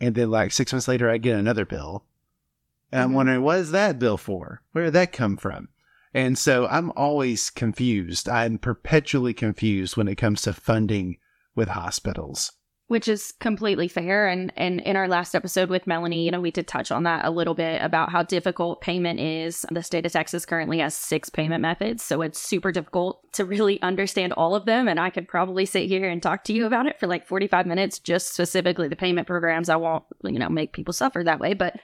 [0.00, 2.04] and then like six months later I get another bill,
[2.92, 3.14] and I'm Mhm.
[3.14, 4.62] wondering what is that bill for?
[4.72, 5.68] Where did that come from?
[6.14, 8.28] And so I'm always confused.
[8.28, 11.18] I'm perpetually confused when it comes to funding
[11.54, 12.52] with hospitals.
[12.88, 14.28] Which is completely fair.
[14.28, 17.24] And and in our last episode with Melanie you know we did touch on that
[17.24, 19.66] a little bit about how difficult payment is.
[19.70, 23.80] The state of Texas currently has six payment methods so it's super difficult to really
[23.82, 24.88] understand all of them.
[24.88, 27.66] And I could probably sit here and talk to you about it for like 45
[27.66, 29.68] minutes just specifically the payment programs.
[29.68, 31.54] I won't you know make people suffer that way.
[31.54, 31.80] But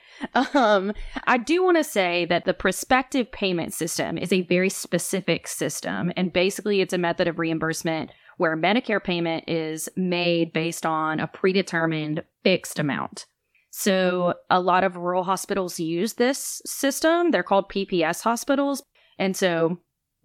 [0.53, 0.93] um
[1.25, 6.13] I do want to say that the prospective payment system is a very specific system.
[6.15, 11.27] And basically it's a method of reimbursement where Medicare payment is made based on a
[11.27, 13.25] predetermined fixed amount.
[13.71, 17.31] So, a lot of rural hospitals use this system.
[17.31, 18.83] They're called PPS hospitals.
[19.17, 19.79] And so,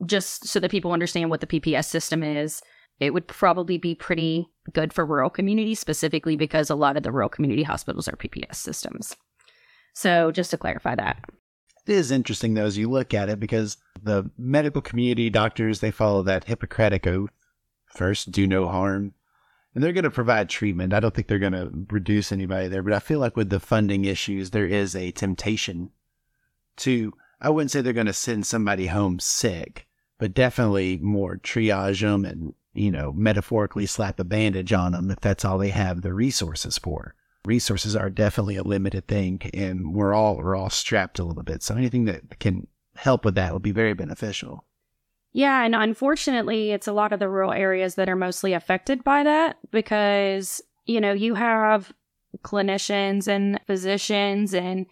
[0.04, 2.60] just so that people understand what the PPS system is,
[3.00, 7.12] it would probably be pretty good for rural communities, specifically because a lot of the
[7.12, 9.16] rural community hospitals are PPS systems.
[9.94, 11.24] So, just to clarify that.
[11.86, 15.90] It is interesting though as you look at it because the medical community doctors they
[15.90, 17.30] follow that Hippocratic oath
[17.88, 19.14] first do no harm.
[19.74, 20.92] And they're going to provide treatment.
[20.92, 23.60] I don't think they're going to reduce anybody there, but I feel like with the
[23.60, 25.90] funding issues there is a temptation
[26.78, 29.86] to I wouldn't say they're going to send somebody home sick,
[30.18, 35.20] but definitely more triage them and you know metaphorically slap a bandage on them if
[35.20, 37.14] that's all they have the resources for.
[37.44, 41.62] Resources are definitely a limited thing and we're all we're all strapped a little bit.
[41.62, 42.66] So anything that can
[42.96, 44.64] help with that would be very beneficial
[45.32, 49.22] Yeah, and unfortunately, it's a lot of the rural areas that are mostly affected by
[49.24, 51.92] that because, you know, you have
[52.42, 54.86] clinicians and physicians and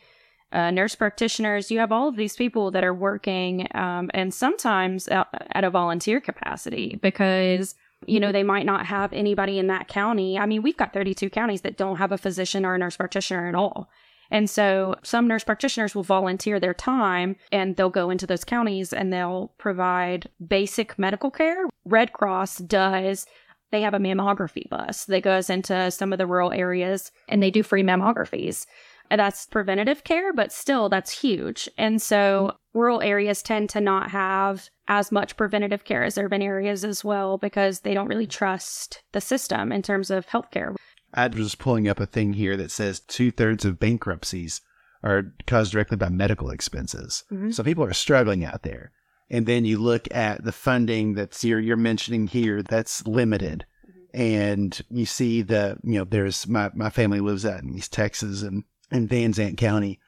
[0.53, 1.71] uh, nurse practitioners.
[1.71, 5.71] You have all of these people that are working um, and sometimes at, at a
[5.71, 7.75] volunteer capacity because,
[8.07, 10.39] you know, they might not have anybody in that county.
[10.39, 13.49] I mean, we've got 32 counties that don't have a physician or a nurse practitioner
[13.49, 13.91] at all.
[14.31, 18.93] And so some nurse practitioners will volunteer their time and they'll go into those counties
[18.93, 21.65] and they'll provide basic medical care.
[21.85, 23.27] Red Cross does.
[23.73, 27.51] They have a mammography bus that goes into some of the rural areas and they
[27.51, 28.67] do free mammographies.
[29.11, 31.69] And that's preventative care, but still that's huge.
[31.79, 36.85] And so rural areas tend to not have as much preventative care as urban areas
[36.85, 40.75] as well because they don't really trust the system in terms of healthcare.
[41.15, 44.61] I was pulling up a thing here that says two-thirds of bankruptcies
[45.03, 47.25] are caused directly by medical expenses.
[47.31, 47.55] Mhm.
[47.55, 48.93] so people are struggling out there.
[49.31, 53.67] And then you look at the funding that's you're, you're mentioning here that's limited.
[54.15, 58.43] And you see the you know there's my, my family lives out in east texas
[58.43, 60.01] and in Van Zandt county.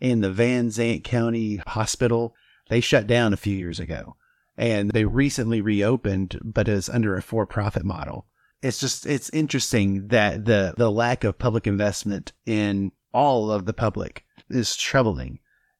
[0.00, 2.34] And the Van Zandt county hospital
[2.68, 4.16] they shut down a few years ago.
[4.56, 8.26] And they recently reopened but is under a for-profit model
[8.62, 13.72] it's just it's interesting that the the lack of public investment in all of the
[13.74, 15.38] public is troubling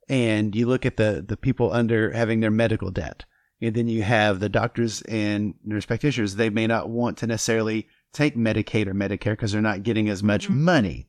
[0.09, 3.25] and you look at the the people under having their medical debt
[3.63, 7.89] and then you have the doctors and nurse practitioners they may not want to necessarily
[8.13, 10.57] take medicaid or medicare because they're not getting as much Mhm.
[10.57, 11.09] money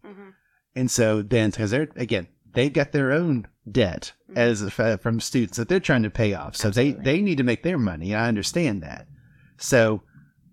[0.76, 4.38] and so then because they're again they've got their own debt Mhm.
[4.38, 7.04] as uh, from students that they're trying to pay off so Absolutely.
[7.04, 9.08] they they need to make their money i understand that
[9.58, 10.02] so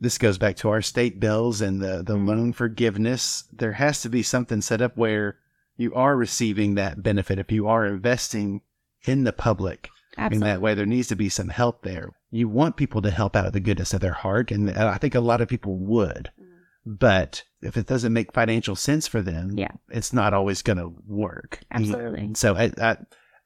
[0.03, 2.27] this goes back to our state bills and the, the Mhm.
[2.27, 3.45] loan forgiveness.
[3.53, 5.37] There has to be something set up where
[5.77, 8.63] you are receiving that benefit if you are investing
[9.05, 9.89] in the public
[10.19, 10.37] Absolutely.
[10.37, 10.75] in that way.
[10.75, 12.11] There needs to be some help there.
[12.33, 15.15] You want people to help out of the goodness of their heart, and I think
[15.15, 16.31] a lot of people would.
[16.39, 16.47] Mhm.
[16.85, 19.71] But if it doesn't make financial sense for them, Yeah.
[19.89, 21.61] it's not always going to work.
[21.71, 22.33] Absolutely.
[22.35, 22.97] So I, I,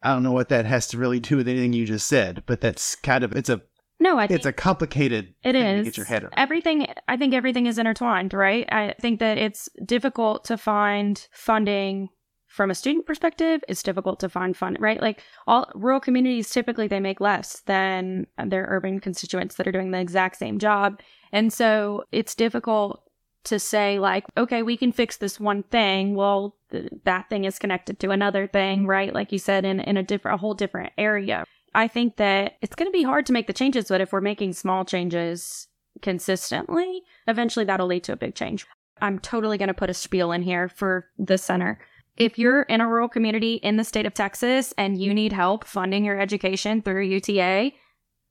[0.03, 2.63] I don't know what that has to really do with anything you just said, but
[2.63, 3.61] that's kind of it's a
[3.99, 6.35] No, I think it's a complicated It thing to get your head around.
[6.37, 8.67] Everything, I think everything is intertwined, right?
[8.71, 12.11] I think that it's difficult to find funding
[12.47, 13.63] from a student perspective.
[13.69, 15.01] It's difficult to find fund, right?
[15.01, 19.91] Like all rural communities, typically they make less than their urban constituents that are doing
[19.91, 21.01] the exact same job.
[21.33, 23.03] And so it's difficult
[23.45, 26.15] to say like, okay, we can fix this one thing.
[26.15, 29.15] Well, th- that thing is connected to another thing, right?
[29.15, 31.45] Like you said, in, in a different, a whole different area.
[31.75, 34.21] I think that it's going to be hard to make the changes, but if we're
[34.21, 35.69] making small changes
[36.03, 38.67] consistently, eventually that'll lead to a big change.
[39.01, 41.79] I'm totally going to put a spiel in here for the center.
[42.17, 45.65] If you're in a rural community in the state of Texas and you need help
[45.65, 47.73] funding your education through UTA,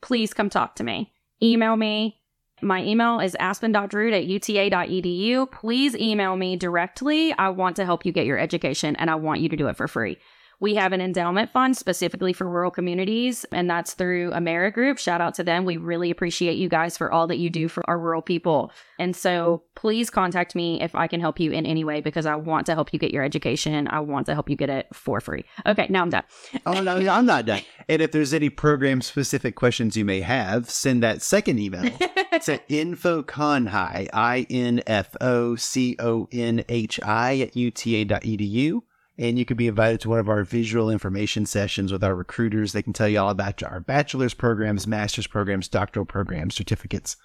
[0.01, 1.13] please come talk to me.
[1.43, 2.19] Email me,
[2.61, 5.51] My email is aspen.drude at uta.edu.
[5.51, 7.33] Please email me directly.
[7.33, 9.75] I want to help you get your education and I want you to do it
[9.75, 10.17] for free.
[10.59, 14.97] We have an endowment fund specifically for rural communities, and that's through AmeriGroup.
[14.97, 15.65] Shout out to them.
[15.65, 18.71] We really appreciate you guys for all that you do for our rural people.
[18.99, 22.35] And so please contact me if I can help you in any way because I
[22.35, 23.87] want to help you get your education.
[23.87, 25.43] I want to help you get it for free.
[25.65, 26.23] Okay, now I'm done.
[26.65, 27.61] oh, no, I'm not done.
[27.87, 31.83] And if there's any program specific questions you may have, send that second email
[32.43, 38.81] to infoconhi, I N F O C O N H I at uta.edu
[39.17, 42.73] and you could be invited to one of our visual information sessions with our recruiters.
[42.73, 47.15] They can tell you all about our bachelor's programs, master's programs, doctoral programs, certificates,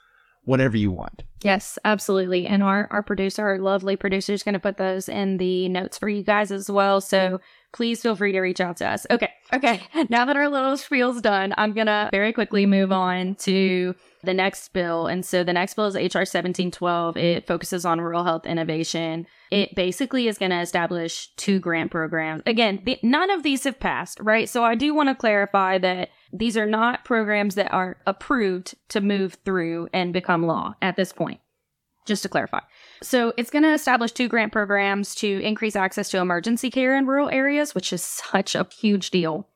[0.44, 1.24] whatever you want.
[1.42, 2.46] Yes, absolutely.
[2.46, 5.98] And our, our producer, our lovely producer, is going to put those in the notes
[5.98, 7.00] for you guys as well.
[7.00, 7.40] So
[7.72, 9.06] please feel free to reach out to us.
[9.10, 9.30] Okay.
[9.52, 9.82] Okay.
[10.08, 14.34] Now that our little spiel's done, I'm going to very quickly move on to the
[14.34, 15.06] next bill.
[15.06, 17.16] And so the next bill is HR 1712.
[17.16, 19.26] It focuses on rural health innovation.
[19.50, 22.42] It basically is going to establish two grant programs.
[22.46, 24.48] Again, the, none of these have passed, right?
[24.48, 29.00] So I do want to clarify that these are not programs that are approved to
[29.00, 31.40] move through and become law at this point.
[32.06, 32.60] Just to clarify.
[33.02, 37.06] So it's going to establish two grant programs to increase access to emergency care in
[37.06, 39.49] rural areas, which is such a huge deal.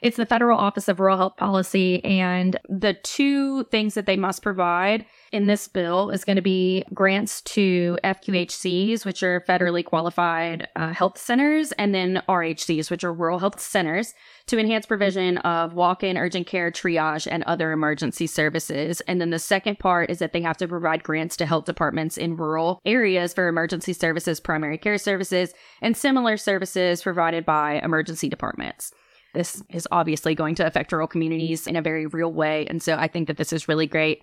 [0.00, 4.42] It's the Federal Office of Rural Health Policy, and the two things that they must
[4.42, 10.68] provide in this bill is going to be grants to FQHCs, which are federally qualified
[10.76, 14.14] uh, health centers, and then RHCs, which are rural health centers,
[14.46, 19.00] to enhance provision of walk in urgent care, triage, and other emergency services.
[19.02, 22.16] And then the second part is that they have to provide grants to health departments
[22.16, 28.28] in rural areas for emergency services, primary care services, and similar services provided by emergency
[28.28, 28.92] departments.
[29.34, 32.66] This is obviously going to affect rural communities in a very real way.
[32.66, 34.22] And so I think that this is really great.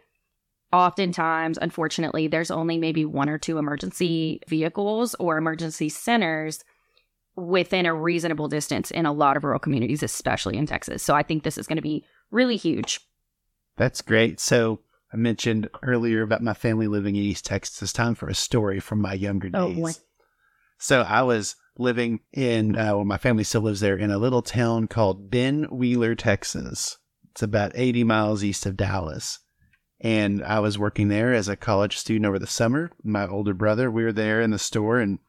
[0.74, 6.64] Oftentimes, unfortunately, there's only maybe one or two emergency vehicles or emergency centers
[7.36, 11.04] within a reasonable distance in a lot of rural communities, especially in Texas.
[11.04, 13.00] So I think this is going to be really huge.
[13.78, 14.40] That's great.
[14.40, 14.80] So
[15.14, 17.82] I mentioned earlier about my family living in East Texas.
[17.82, 20.00] It's time for a story from my younger oh, days.
[20.00, 20.02] Oh.
[20.78, 24.42] So I was living in, uh, well, my family still lives there in a little
[24.42, 26.98] town called Ben Wheeler, Texas.
[27.32, 29.40] It's about 80 miles east of Dallas.
[30.00, 32.92] And I was working there as a college student over the summer.
[33.04, 35.20] My older brother, we were there in the store, and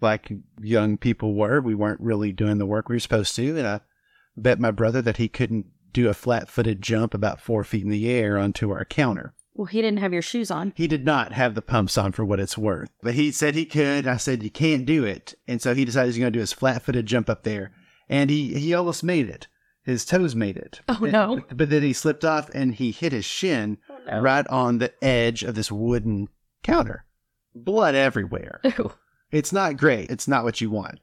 [0.00, 3.58] like young people were, we weren't really doing the work we were supposed to.
[3.58, 3.80] And I
[4.36, 7.90] bet my brother that he couldn't do a flat footed jump about four feet in
[7.90, 9.34] the air onto our counter.
[9.56, 10.74] Well, he didn't have your shoes on.
[10.76, 12.90] He did not have the pumps on for what it's worth.
[13.02, 14.06] But he said he could.
[14.06, 15.34] I said, you can't do it.
[15.48, 17.72] And so he decided he's going to do his flat footed jump up there.
[18.08, 19.48] And he, he almost made it.
[19.82, 20.80] His toes made it.
[20.88, 21.36] Oh, no.
[21.48, 24.20] But, but then he slipped off and he hit his shin oh, no.
[24.20, 26.28] right on the edge of this wooden
[26.62, 27.06] counter.
[27.54, 28.60] Blood everywhere.
[28.78, 28.92] Ew.
[29.30, 30.10] It's not great.
[30.10, 31.00] It's not what you want.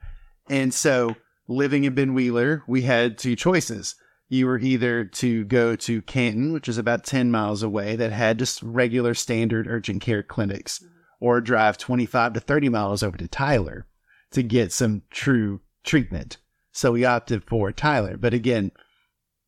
[0.47, 1.15] And so
[1.47, 3.95] living in Ben Wheeler, we had two choices
[4.33, 8.39] you were either to go to Canton, which is about 10 miles away, that had
[8.39, 10.83] just regular standard urgent care clinics,
[11.19, 13.85] or drive 25 to 30 miles over to Tyler
[14.31, 16.37] to get some true treatment.
[16.71, 18.17] So we opted for Tyler.
[18.17, 18.71] But again,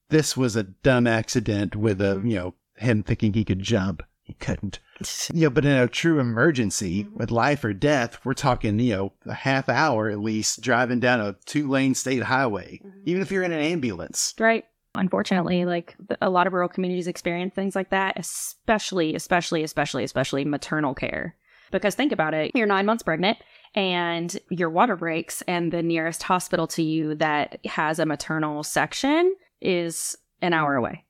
[0.10, 4.04] this was a dumb accident with a, you know, him thinking he could jump.
[4.22, 4.80] He couldn't.
[5.34, 9.34] Yeah, but in a true emergency with life or death, we're talking, you know, a
[9.34, 13.02] half hour at least driving down a two lane state highway, mm-hmm.
[13.04, 14.34] even if you're in an ambulance.
[14.40, 14.64] Right.
[14.96, 20.46] Unfortunately, like a lot of rural communities experience things like that, especially, especially, especially, especially
[20.46, 21.36] maternal care.
[21.72, 23.38] Because think about it, you're nine months pregnant
[23.74, 29.36] and your water breaks, and the nearest hospital to you that has a maternal section
[29.62, 31.04] is an hour away,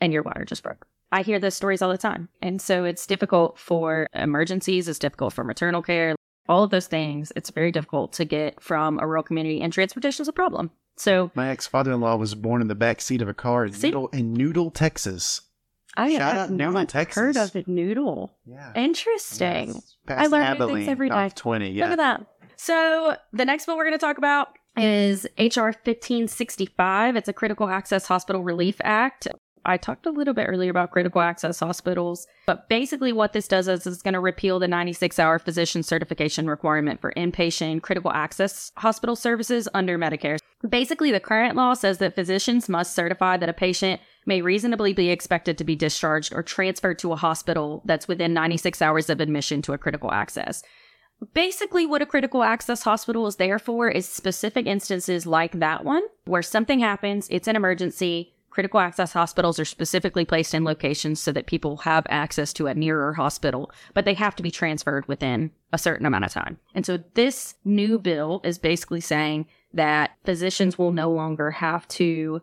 [0.00, 0.86] and your water just broke.
[1.12, 2.28] I hear those stories all the time.
[2.42, 6.16] And so it's difficult for emergencies, it's difficult for maternal care,
[6.48, 7.32] all of those things.
[7.36, 10.72] It's very difficult to get from a rural community, and transportation is a problem.
[11.00, 13.64] So my ex father in law was born in the back seat of a car
[13.64, 15.40] in, Noodle, in Noodle, Texas.
[15.96, 17.16] I Shout have not Texas.
[17.16, 17.66] heard of it.
[17.66, 18.36] Noodle.
[18.44, 18.72] Yeah.
[18.74, 19.68] Interesting.
[19.74, 19.96] Yes.
[20.08, 21.30] I learn Abilene, things every day.
[21.34, 21.70] Twenty.
[21.70, 21.84] Yeah.
[21.84, 22.26] Look at that.
[22.56, 27.16] So the next bill we're going to talk about is HR 1565.
[27.16, 29.26] It's a Critical Access Hospital Relief Act.
[29.64, 33.68] I talked a little bit earlier about critical access hospitals, but basically what this does
[33.68, 38.72] is it's going to repeal the 96 hour physician certification requirement for inpatient critical access
[38.76, 40.38] hospital services under Medicare.
[40.68, 45.10] Basically, the current law says that physicians must certify that a patient may reasonably be
[45.10, 49.62] expected to be discharged or transferred to a hospital that's within 96 hours of admission
[49.62, 50.62] to a critical access.
[51.34, 56.02] Basically, what a critical access hospital is there for is specific instances like that one,
[56.24, 61.30] where something happens, it's an emergency, Critical access hospitals are specifically placed in locations so
[61.32, 65.52] that people have access to a nearer hospital, but they have to be transferred within
[65.72, 66.58] a certain amount of time.
[66.74, 72.42] And so this new bill is basically saying that physicians will no longer have to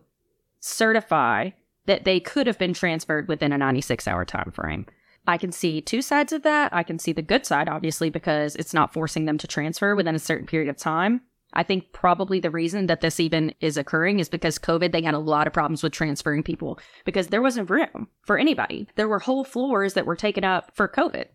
[0.61, 1.49] certify
[1.87, 4.85] that they could have been transferred within a 96 hour time frame.
[5.27, 6.73] I can see two sides of that.
[6.73, 10.15] I can see the good side, obviously, because it's not forcing them to transfer within
[10.15, 11.21] a certain period of time.
[11.53, 15.13] I think probably the reason that this even is occurring is because COVID, they had
[15.13, 18.87] a lot of problems with transferring people because there wasn't room for anybody.
[18.95, 21.25] There were whole floors that were taken up for COVID.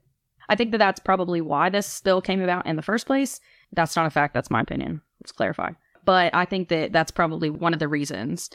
[0.48, 3.40] I think that that's probably why this bill came about in the first place.
[3.72, 4.34] That's not a fact.
[4.34, 5.00] That's my opinion.
[5.20, 5.72] Let's clarify.
[6.04, 8.50] But I think that that's probably one of the reasons,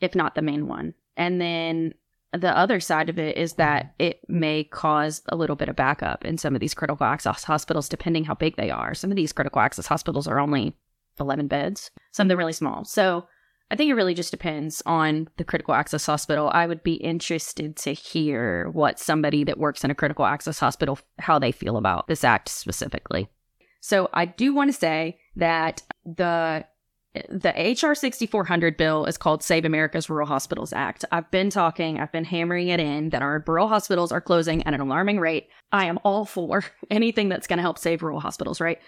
[0.00, 0.94] if not the main one.
[1.16, 1.94] And then
[2.32, 6.24] the other side of it is that it may cause a little bit of backup
[6.24, 8.94] in some of these critical access hospitals, depending how big they are.
[8.94, 10.74] Some of these critical access hospitals are only
[11.20, 12.84] 11 beds, something really small.
[12.84, 13.26] So
[13.70, 16.50] I think it really just depends on the critical access hospital.
[16.52, 20.98] I would be interested to hear what somebody that works in a critical access hospital,
[21.18, 23.28] how they feel about this act specifically.
[23.80, 26.66] So I do want to say that the
[27.28, 31.04] the HR 6400 bill is called Save America's Rural Hospitals Act.
[31.12, 34.72] I've been talking, I've been hammering it in that our rural hospitals are closing at
[34.72, 35.48] an alarming rate.
[35.72, 38.78] I am all for anything that's going to help save rural hospitals, right?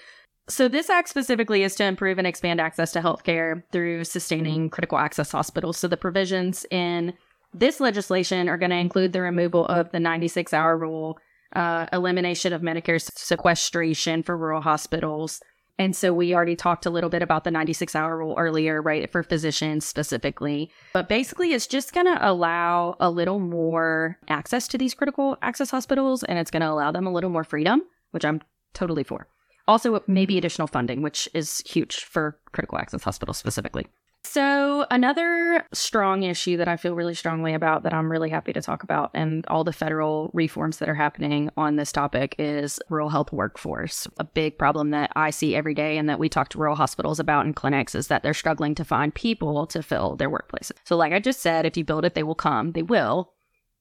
[0.46, 4.98] So, this act specifically is to improve and expand access to healthcare through sustaining critical
[4.98, 5.78] access hospitals.
[5.78, 7.14] So, the provisions in
[7.54, 11.18] this legislation are going to include the removal of the 96 hour rule,
[11.56, 15.40] uh, elimination of Medicare sequestration for rural hospitals.
[15.78, 19.10] And so, we already talked a little bit about the 96 hour rule earlier, right,
[19.10, 20.70] for physicians specifically.
[20.92, 25.70] But basically, it's just going to allow a little more access to these critical access
[25.70, 27.80] hospitals and it's going to allow them a little more freedom,
[28.10, 28.42] which I'm
[28.74, 29.26] totally for.
[29.66, 33.86] Also, maybe additional funding, which is huge for critical access hospitals specifically.
[34.26, 38.62] So, another strong issue that I feel really strongly about that I'm really happy to
[38.62, 43.10] talk about, and all the federal reforms that are happening on this topic, is rural
[43.10, 44.08] health workforce.
[44.18, 47.20] A big problem that I see every day and that we talk to rural hospitals
[47.20, 50.72] about in clinics is that they're struggling to find people to fill their workplaces.
[50.84, 53.34] So, like I just said, if you build it, they will come, they will.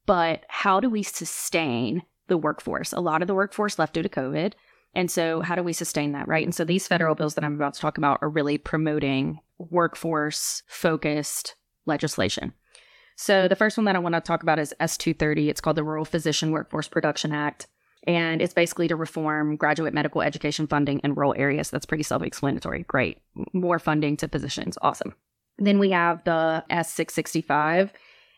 [0.06, 2.92] But how do we sustain the workforce?
[2.92, 4.54] A lot of the workforce left due to COVID.
[4.96, 6.44] And so, how do we sustain that, right?
[6.44, 10.64] And so, these federal bills that I'm about to talk about are really promoting workforce
[10.68, 12.54] focused legislation.
[13.16, 15.50] So, the first one that I want to talk about is S230.
[15.50, 17.68] It's called the Rural Physician Workforce Production Act.
[18.06, 21.70] And it's basically to reform graduate medical education funding in rural areas.
[21.70, 22.84] That's pretty self explanatory.
[22.88, 23.20] Great.
[23.54, 24.78] More funding to physicians.
[24.82, 25.16] Awesome.
[25.58, 27.92] Then we have the S665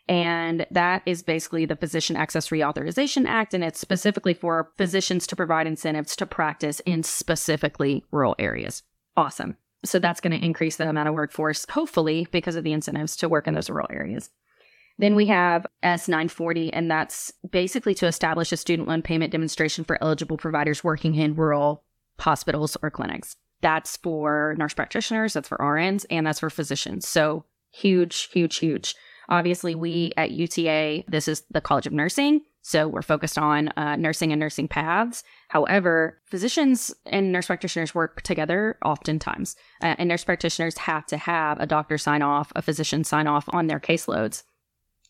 [0.08, 3.54] and that is basically the Physician Access Reauthorization Act.
[3.54, 8.82] And it's specifically for physicians to provide incentives to practice in specifically rural areas.
[9.16, 9.56] Awesome.
[9.84, 13.28] So that's going to increase the amount of workforce, hopefully, because of the incentives to
[13.28, 14.30] work in those rural areas.
[14.98, 20.02] Then we have S940, and that's basically to establish a student loan payment demonstration for
[20.02, 21.84] eligible providers working in rural
[22.18, 23.36] hospitals or clinics.
[23.60, 27.06] That's for nurse practitioners, that's for RNs, and that's for physicians.
[27.06, 28.94] So huge, huge, huge.
[29.28, 32.42] Obviously, we at UTA, this is the College of Nursing.
[32.62, 35.22] So we're focused on uh, nursing and nursing paths.
[35.48, 39.54] However, physicians and nurse practitioners work together oftentimes,
[39.84, 43.44] uh, and nurse practitioners have to have a doctor sign off, a physician sign off
[43.50, 44.42] on their caseloads.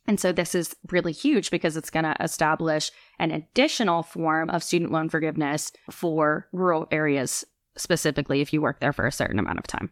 [0.07, 4.63] And so this is really huge because it's going to establish an additional form of
[4.63, 7.45] student loan forgiveness for rural areas,
[7.77, 9.91] specifically if you work there for a certain amount of time.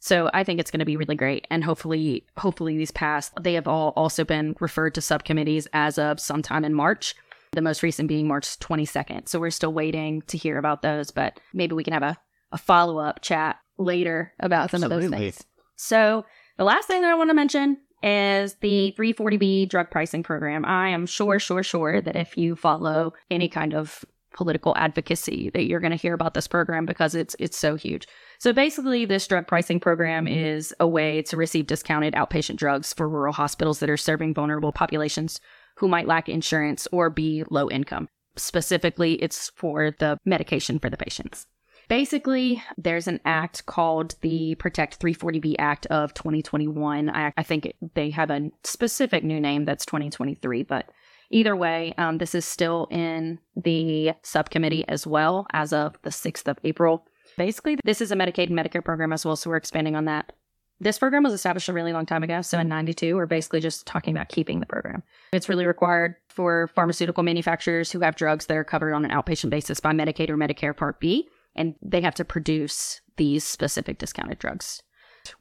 [0.00, 1.46] So I think it's going to be really great.
[1.50, 3.32] And hopefully, hopefully these passed.
[3.40, 7.14] They have all also been referred to subcommittees as of sometime in March.
[7.52, 9.28] The most recent being March 22nd.
[9.28, 12.16] So we're still waiting to hear about those, but maybe we can have a,
[12.52, 15.06] a follow up chat later about some Absolutely.
[15.06, 15.46] of those things.
[15.76, 16.24] So
[16.58, 19.16] the last thing that I want to mention is the mm.
[19.16, 20.64] 340B drug pricing program.
[20.64, 25.64] I am sure, sure, sure that if you follow any kind of political advocacy that
[25.64, 28.06] you're going to hear about this program because it's it's so huge.
[28.38, 33.08] So basically this drug pricing program is a way to receive discounted outpatient drugs for
[33.08, 35.40] rural hospitals that are serving vulnerable populations
[35.76, 38.08] who might lack insurance or be low income.
[38.36, 41.46] Specifically, it's for the medication for the patients.
[41.88, 47.10] Basically, there's an act called the Protect 340B Act of 2021.
[47.10, 50.88] I, I think they have a specific new name that's 2023, but
[51.30, 56.48] Either way, um, this is still in the subcommittee as well as of the 6th
[56.48, 57.06] of April.
[57.36, 60.32] Basically, this is a Medicaid and Medicare program as well, so we're expanding on that.
[60.80, 62.40] This program was established a really long time ago.
[62.40, 65.02] So in 92, we're basically just talking about keeping the program.
[65.32, 69.50] It's really required for pharmaceutical manufacturers who have drugs that are covered on an outpatient
[69.50, 74.38] basis by Medicaid or Medicare Part B, and they have to produce these specific discounted
[74.38, 74.82] drugs.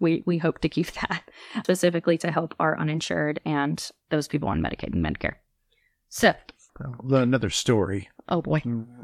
[0.01, 1.23] We we hope to keep that
[1.63, 5.35] specifically to help our uninsured and those people on Medicaid and Medicare.
[6.09, 6.33] So,
[7.09, 8.61] Another story oh boy.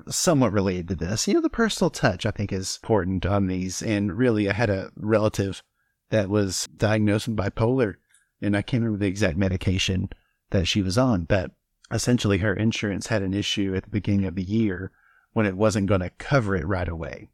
[0.08, 1.28] somewhat related to this.
[1.28, 3.82] You know, the personal touch I think is important on these.
[3.82, 5.62] And really, I had a relative
[6.10, 7.96] that was diagnosed with bipolar,
[8.42, 10.10] and I can't remember the exact medication
[10.52, 11.52] that she was on, but
[11.92, 14.92] essentially her insurance had an issue at the beginning of the year
[15.34, 17.30] when it wasn't going to cover it right away.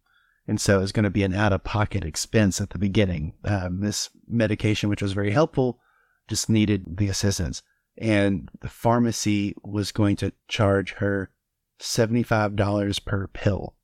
[0.48, 3.34] And so it was going to be an out of pocket expense at the beginning.
[3.46, 5.80] Um, this medication, which was very helpful,
[6.28, 7.62] just needed the assistance.
[7.98, 11.32] And the pharmacy was going to charge her
[11.80, 13.76] $75 per pill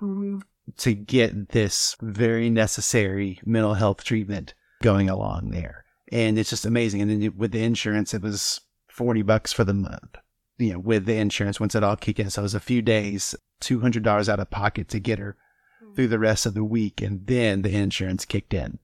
[0.00, 0.38] mm-hmm.
[0.78, 5.84] to get this very necessary mental health treatment going along there.
[6.10, 7.02] And it's just amazing.
[7.02, 10.16] And then with the insurance, it was 40 bucks for the month,
[10.58, 12.30] you know, with the insurance once it all kicked in.
[12.30, 15.36] So it was a few days, $200 out of pocket to get her
[15.82, 15.94] mm-hmm.
[15.94, 17.00] through the rest of the week.
[17.00, 18.78] And then the insurance kicked in.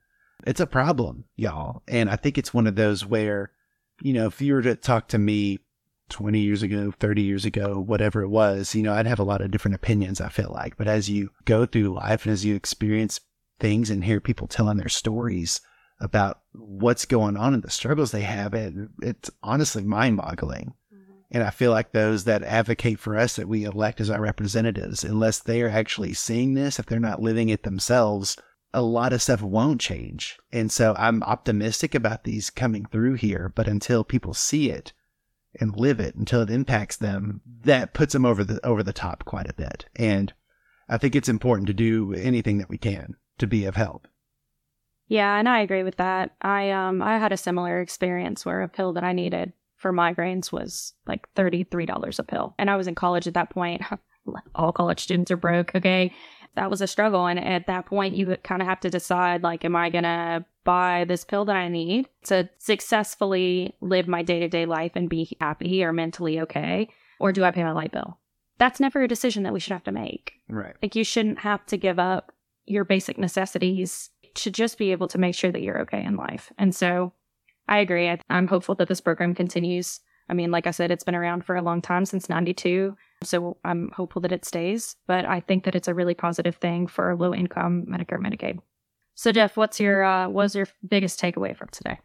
[0.47, 1.83] It's a problem, y'all.
[1.89, 3.51] And I think it's one of those where,
[4.01, 5.59] you know, if you were to talk to me
[6.09, 9.41] 20 years ago, 30 years ago, whatever it was, you know, I'd have a lot
[9.41, 10.77] of different opinions, I feel like.
[10.77, 13.21] But as you go through life and as you experience
[13.61, 15.61] things and hear people telling their stories
[16.01, 20.75] about what's going on and the struggles they have, it, it's honestly mind boggling.
[20.95, 21.13] Mm-hmm.
[21.33, 25.05] And I feel like those that advocate for us that we elect as our representatives,
[25.05, 28.37] unless they are actually seeing this, if they're not living it themselves,
[28.73, 30.39] a lot of stuff won't change.
[30.53, 34.93] And so I'm optimistic about these coming through here, but until people see it
[35.59, 39.25] and live it, until it impacts them, that puts them over the over the top
[39.25, 39.87] quite a bit.
[39.97, 40.33] And
[40.89, 44.07] I think it's important to do anything that we can to be of help.
[45.09, 46.35] Yeah, and I agree with that.
[46.43, 50.53] I um I had a similar experience where a pill that I needed for migraines
[50.53, 52.55] was like $33 a pill.
[52.59, 53.83] And I was in college at that point.
[54.55, 56.13] All college students are broke, okay?
[56.59, 59.65] That was a struggle and at that point you kind of have to decide like
[59.65, 64.67] am I going to buy this pill that I need to successfully live my day-to-day
[64.67, 66.89] life and be happy or mentally okay
[67.21, 68.19] or do I pay my light bill?
[68.59, 70.33] That's never a decision that we should have to make.
[70.49, 70.75] Right.
[70.83, 72.33] Like you shouldn't have to give up
[72.67, 76.53] your basic necessities to just be able to make sure that you're okay in life.
[76.59, 77.13] And so
[77.69, 78.09] I agree.
[78.09, 80.01] I, I'm hopeful that this program continues.
[80.29, 82.97] I mean, like I said, it's been around for a long time since 92.
[83.23, 86.87] So I'm hopeful that it stays, but I think that it's a really positive thing
[86.87, 88.59] for low income Medicare, Medicaid.
[89.15, 91.99] So Jeff, what's your, uh, what's your biggest takeaway from today?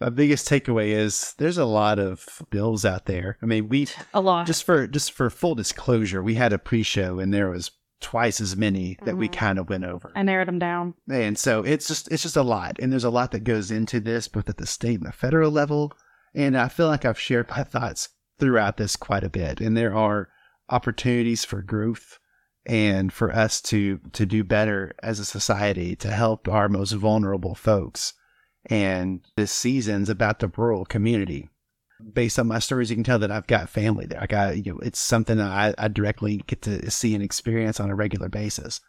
[0.00, 3.36] My biggest takeaway is there's a lot of bills out there.
[3.42, 4.46] I mean, we A lot.
[4.46, 8.56] just for just for full disclosure, we had a pre-show and there was twice as
[8.56, 9.32] many that we Mhm.
[9.32, 10.12] kind of went over.
[10.14, 10.94] I narrowed them down.
[11.10, 13.98] And so it's just it's just a lot, and there's a lot that goes into
[13.98, 15.92] this, both at the state and the federal level.
[16.32, 19.94] And I feel like I've shared my thoughts throughout this quite a bit, and there
[19.94, 20.28] are
[20.68, 22.18] opportunities for growth
[22.66, 27.54] and for us to to do better as a society to help our most vulnerable
[27.54, 28.12] folks.
[28.66, 31.48] And this season's about the rural community.
[32.12, 34.22] Based on my stories, you can tell that I've got family there.
[34.22, 37.80] I got you know, it's something that I, I directly get to see and experience
[37.80, 38.80] on a regular basis.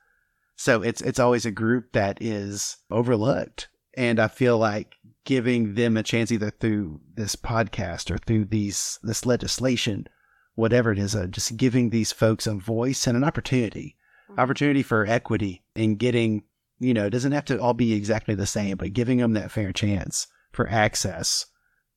[0.58, 3.70] So it's it's always a group that is overlooked.
[4.00, 4.96] And I feel like
[5.26, 10.08] giving them a chance either through this podcast or through these this legislation,
[10.56, 13.98] whatever it is, uh, just giving these folks a voice and an opportunity.
[14.38, 16.44] Opportunity for equity in getting,
[16.80, 19.52] you know, it doesn't have to all be exactly the same, but giving them that
[19.52, 21.48] fair chance for access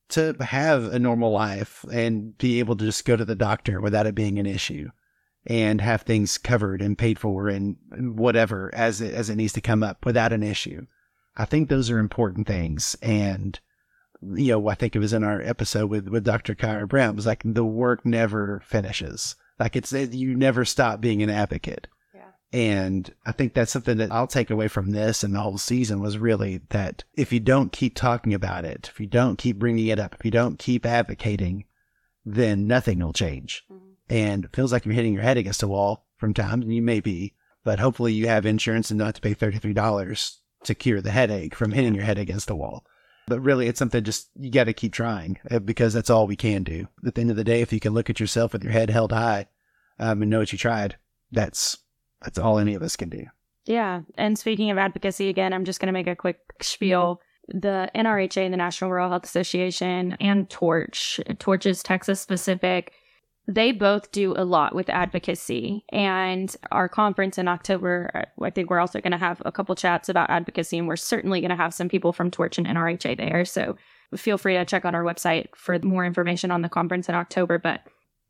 [0.09, 4.09] to have a normal life and be able to just go to the doctor without
[4.09, 4.91] it being an issue
[5.47, 9.53] and have things covered and paid for and and whatever as it, as it needs
[9.53, 10.85] to come up without an issue.
[11.37, 12.97] I think those are important things.
[13.03, 13.59] And,
[14.23, 16.55] you know, I think it was in our episode with, with Dr.
[16.55, 19.35] Kyra Brown, it was like the work never finishes.
[19.59, 21.89] Like it's, you never stop being an advocate.
[22.15, 22.31] Yeah.
[22.53, 26.01] And I think that's something that I'll take away from this and the whole season
[26.01, 29.87] was really that if you don't keep talking about it, if you don't keep bringing
[29.87, 31.65] it up, if you don't keep advocating,
[32.25, 33.65] then nothing will change.
[33.71, 33.87] Mm-hmm.
[34.11, 36.83] And it feels like you're hitting your head against a wall from times, and you
[36.83, 41.01] may be, but hopefully you have insurance and not have to pay $33 to cure
[41.01, 42.85] the headache from hitting your head against a wall.
[43.27, 46.37] But really, it's something just you got to keep trying uh, because that's all we
[46.37, 46.89] can do.
[47.07, 48.91] At the end of the day, if you can look at yourself with your head
[48.91, 49.47] held high
[49.99, 50.97] um, and know what you tried,
[51.31, 51.79] that's
[52.23, 53.27] that's all any of us can do.
[53.65, 54.03] Yeah.
[54.17, 57.21] And speaking of advocacy, again, I'm just going to make a quick spiel.
[57.49, 62.93] The NRHA, the National Rural Health Association, and Torch, Torch is Texas specific,
[63.49, 65.85] they both do a lot with advocacy.
[65.91, 69.75] And our conference in October, uh, I think we're also going to have a couple
[69.75, 73.17] chats about advocacy, and we're certainly going to have some people from Torch and NRHA
[73.17, 73.45] there.
[73.45, 73.77] So
[74.17, 77.59] feel free to check out our website for more information on the conference in October.
[77.59, 77.81] But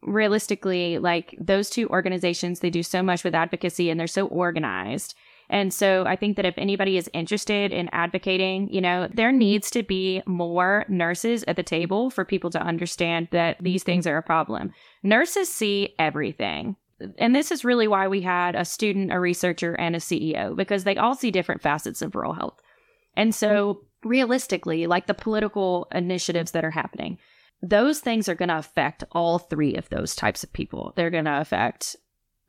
[0.03, 5.15] realistically, like those two organizations, they do so much with advocacy and they're so organized.
[5.51, 9.71] And so I think that if anybody is interested in advocating, you know, there needs
[9.73, 14.17] to be more nurses at the table for people to understand that these things are
[14.17, 14.73] a problem.
[15.03, 16.77] Nurses see everything.
[17.19, 20.85] And this is really why we had a student, a researcher, and a CEO, because
[20.85, 22.61] they all see different facets of rural health.
[23.17, 27.19] And so realistically, like the political initiatives that are happening,
[27.63, 30.93] those things are going to affect all three of those types of people.
[30.97, 31.97] They're going to affect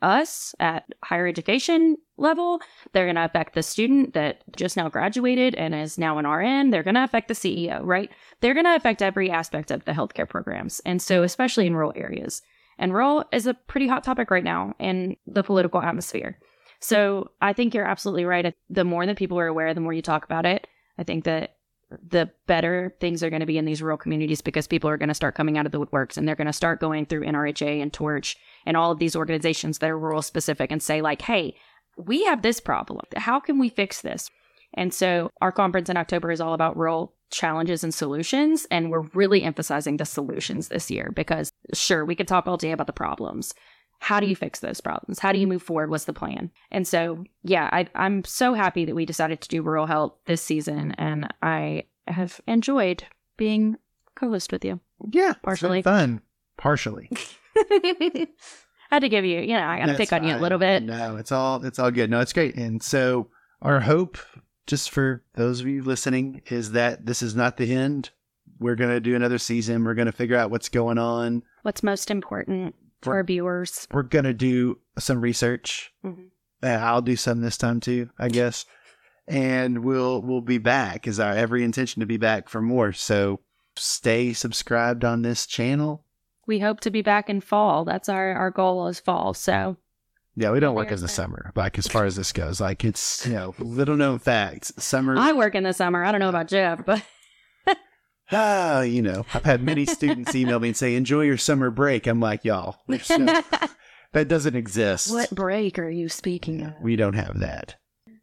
[0.03, 2.59] us at higher education level.
[2.91, 6.69] They're going to affect the student that just now graduated and is now an RN.
[6.69, 8.11] They're going to affect the CEO, right?
[8.41, 10.81] They're going to affect every aspect of the healthcare programs.
[10.85, 12.41] And so, especially in rural areas.
[12.77, 16.39] And rural is a pretty hot topic right now in the political atmosphere.
[16.79, 18.53] So I think you're absolutely right.
[18.69, 20.67] The more that people are aware, the more you talk about it.
[20.97, 21.55] I think that
[22.07, 25.09] the better things are going to be in these rural communities because people are going
[25.09, 27.81] to start coming out of the woodworks and they're going to start going through NRHA
[27.81, 31.55] and Torch and all of these organizations that are rural specific and say, like, hey,
[31.97, 33.05] we have this problem.
[33.15, 34.29] How can we fix this?
[34.73, 38.65] And so our conference in October is all about rural challenges and solutions.
[38.71, 42.71] And we're really emphasizing the solutions this year because, sure, we could talk all day
[42.71, 43.53] about the problems.
[44.03, 45.19] How do you fix those problems?
[45.19, 45.89] How do you move forward?
[45.89, 46.51] What's the plan?
[46.71, 50.41] And so, yeah, I, I'm so happy that we decided to do rural health this
[50.41, 50.93] season.
[50.97, 53.05] And I have enjoyed
[53.37, 53.77] being
[54.15, 54.81] co host with you.
[55.13, 55.35] Yeah.
[55.41, 55.83] Partially.
[55.83, 56.21] fun.
[56.57, 57.09] Partially.
[57.55, 58.27] I
[58.89, 60.83] had to give you, you know, I got to pick on you a little bit.
[60.83, 62.09] No, it's all it's all good.
[62.09, 62.55] No, it's great.
[62.55, 63.29] And so
[63.61, 64.17] our hope,
[64.67, 68.09] just for those of you listening, is that this is not the end.
[68.59, 69.85] We're gonna do another season.
[69.85, 71.43] We're gonna figure out what's going on.
[71.61, 73.87] What's most important for our viewers?
[73.91, 75.93] We're gonna do some research.
[76.05, 76.27] Mhm.
[76.61, 78.65] Uh, I'll do some this time too, I guess.
[79.27, 81.07] And we'll we'll be back.
[81.07, 82.91] Is our every intention to be back for more.
[82.93, 83.39] So
[83.75, 86.05] stay subscribed on this channel.
[86.45, 87.85] We hope to be back in fall.
[87.85, 89.33] That's our, our goal is fall.
[89.33, 89.77] So
[90.35, 92.59] Yeah, we don't work as a summer, like as far as this goes.
[92.59, 94.73] Like it's you know little known facts.
[94.77, 96.03] Summer I work in the summer.
[96.03, 97.01] I don't know about Jeff, but
[98.33, 102.07] Ah, you know, I've had many students email me and say, "Enjoy your summer break."
[102.07, 102.97] I'm like, y'all, no-
[104.13, 105.11] that doesn't exist.
[105.11, 106.73] what break are you speaking of?
[106.81, 107.75] We don't have that.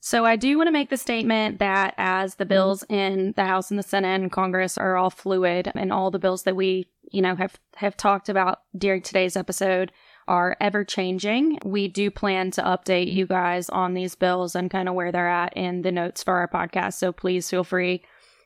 [0.02, 3.70] So I do want to make the statement that as the bills in the House
[3.70, 7.20] and the Senate and Congress are all fluid and all the bills that we, you
[7.20, 9.92] know, have have talked about during today's episode
[10.26, 14.88] are ever changing, we do plan to update you guys on these bills and kind
[14.88, 16.94] of where they're at in the notes for our podcast.
[16.94, 18.02] So please feel free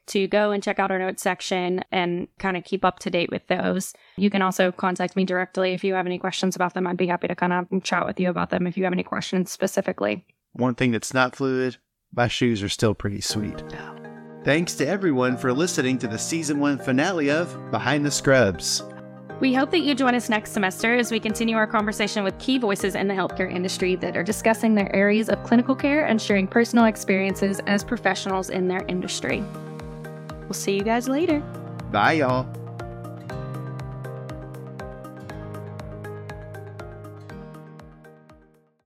[0.06, 3.30] to go and check out our notes section and kind of keep up to date
[3.30, 3.94] with those.
[4.16, 6.86] You can also contact me directly if you have any questions about them.
[6.86, 9.02] I'd be happy to kind of chat with you about them if you have any
[9.02, 10.26] questions specifically.
[10.52, 11.78] One thing that's not fluid,
[12.14, 13.62] my shoes are still pretty sweet.
[14.44, 18.82] Thanks to everyone for listening to the season one finale of Behind the Scrubs.
[19.40, 22.58] We hope that you join us next semester as we continue our conversation with key
[22.58, 26.46] voices in the healthcare industry that are discussing their areas of clinical care and sharing
[26.46, 29.42] personal experiences as professionals in their industry.
[30.44, 31.40] We'll see you guys later.
[31.90, 32.46] Bye, y'all.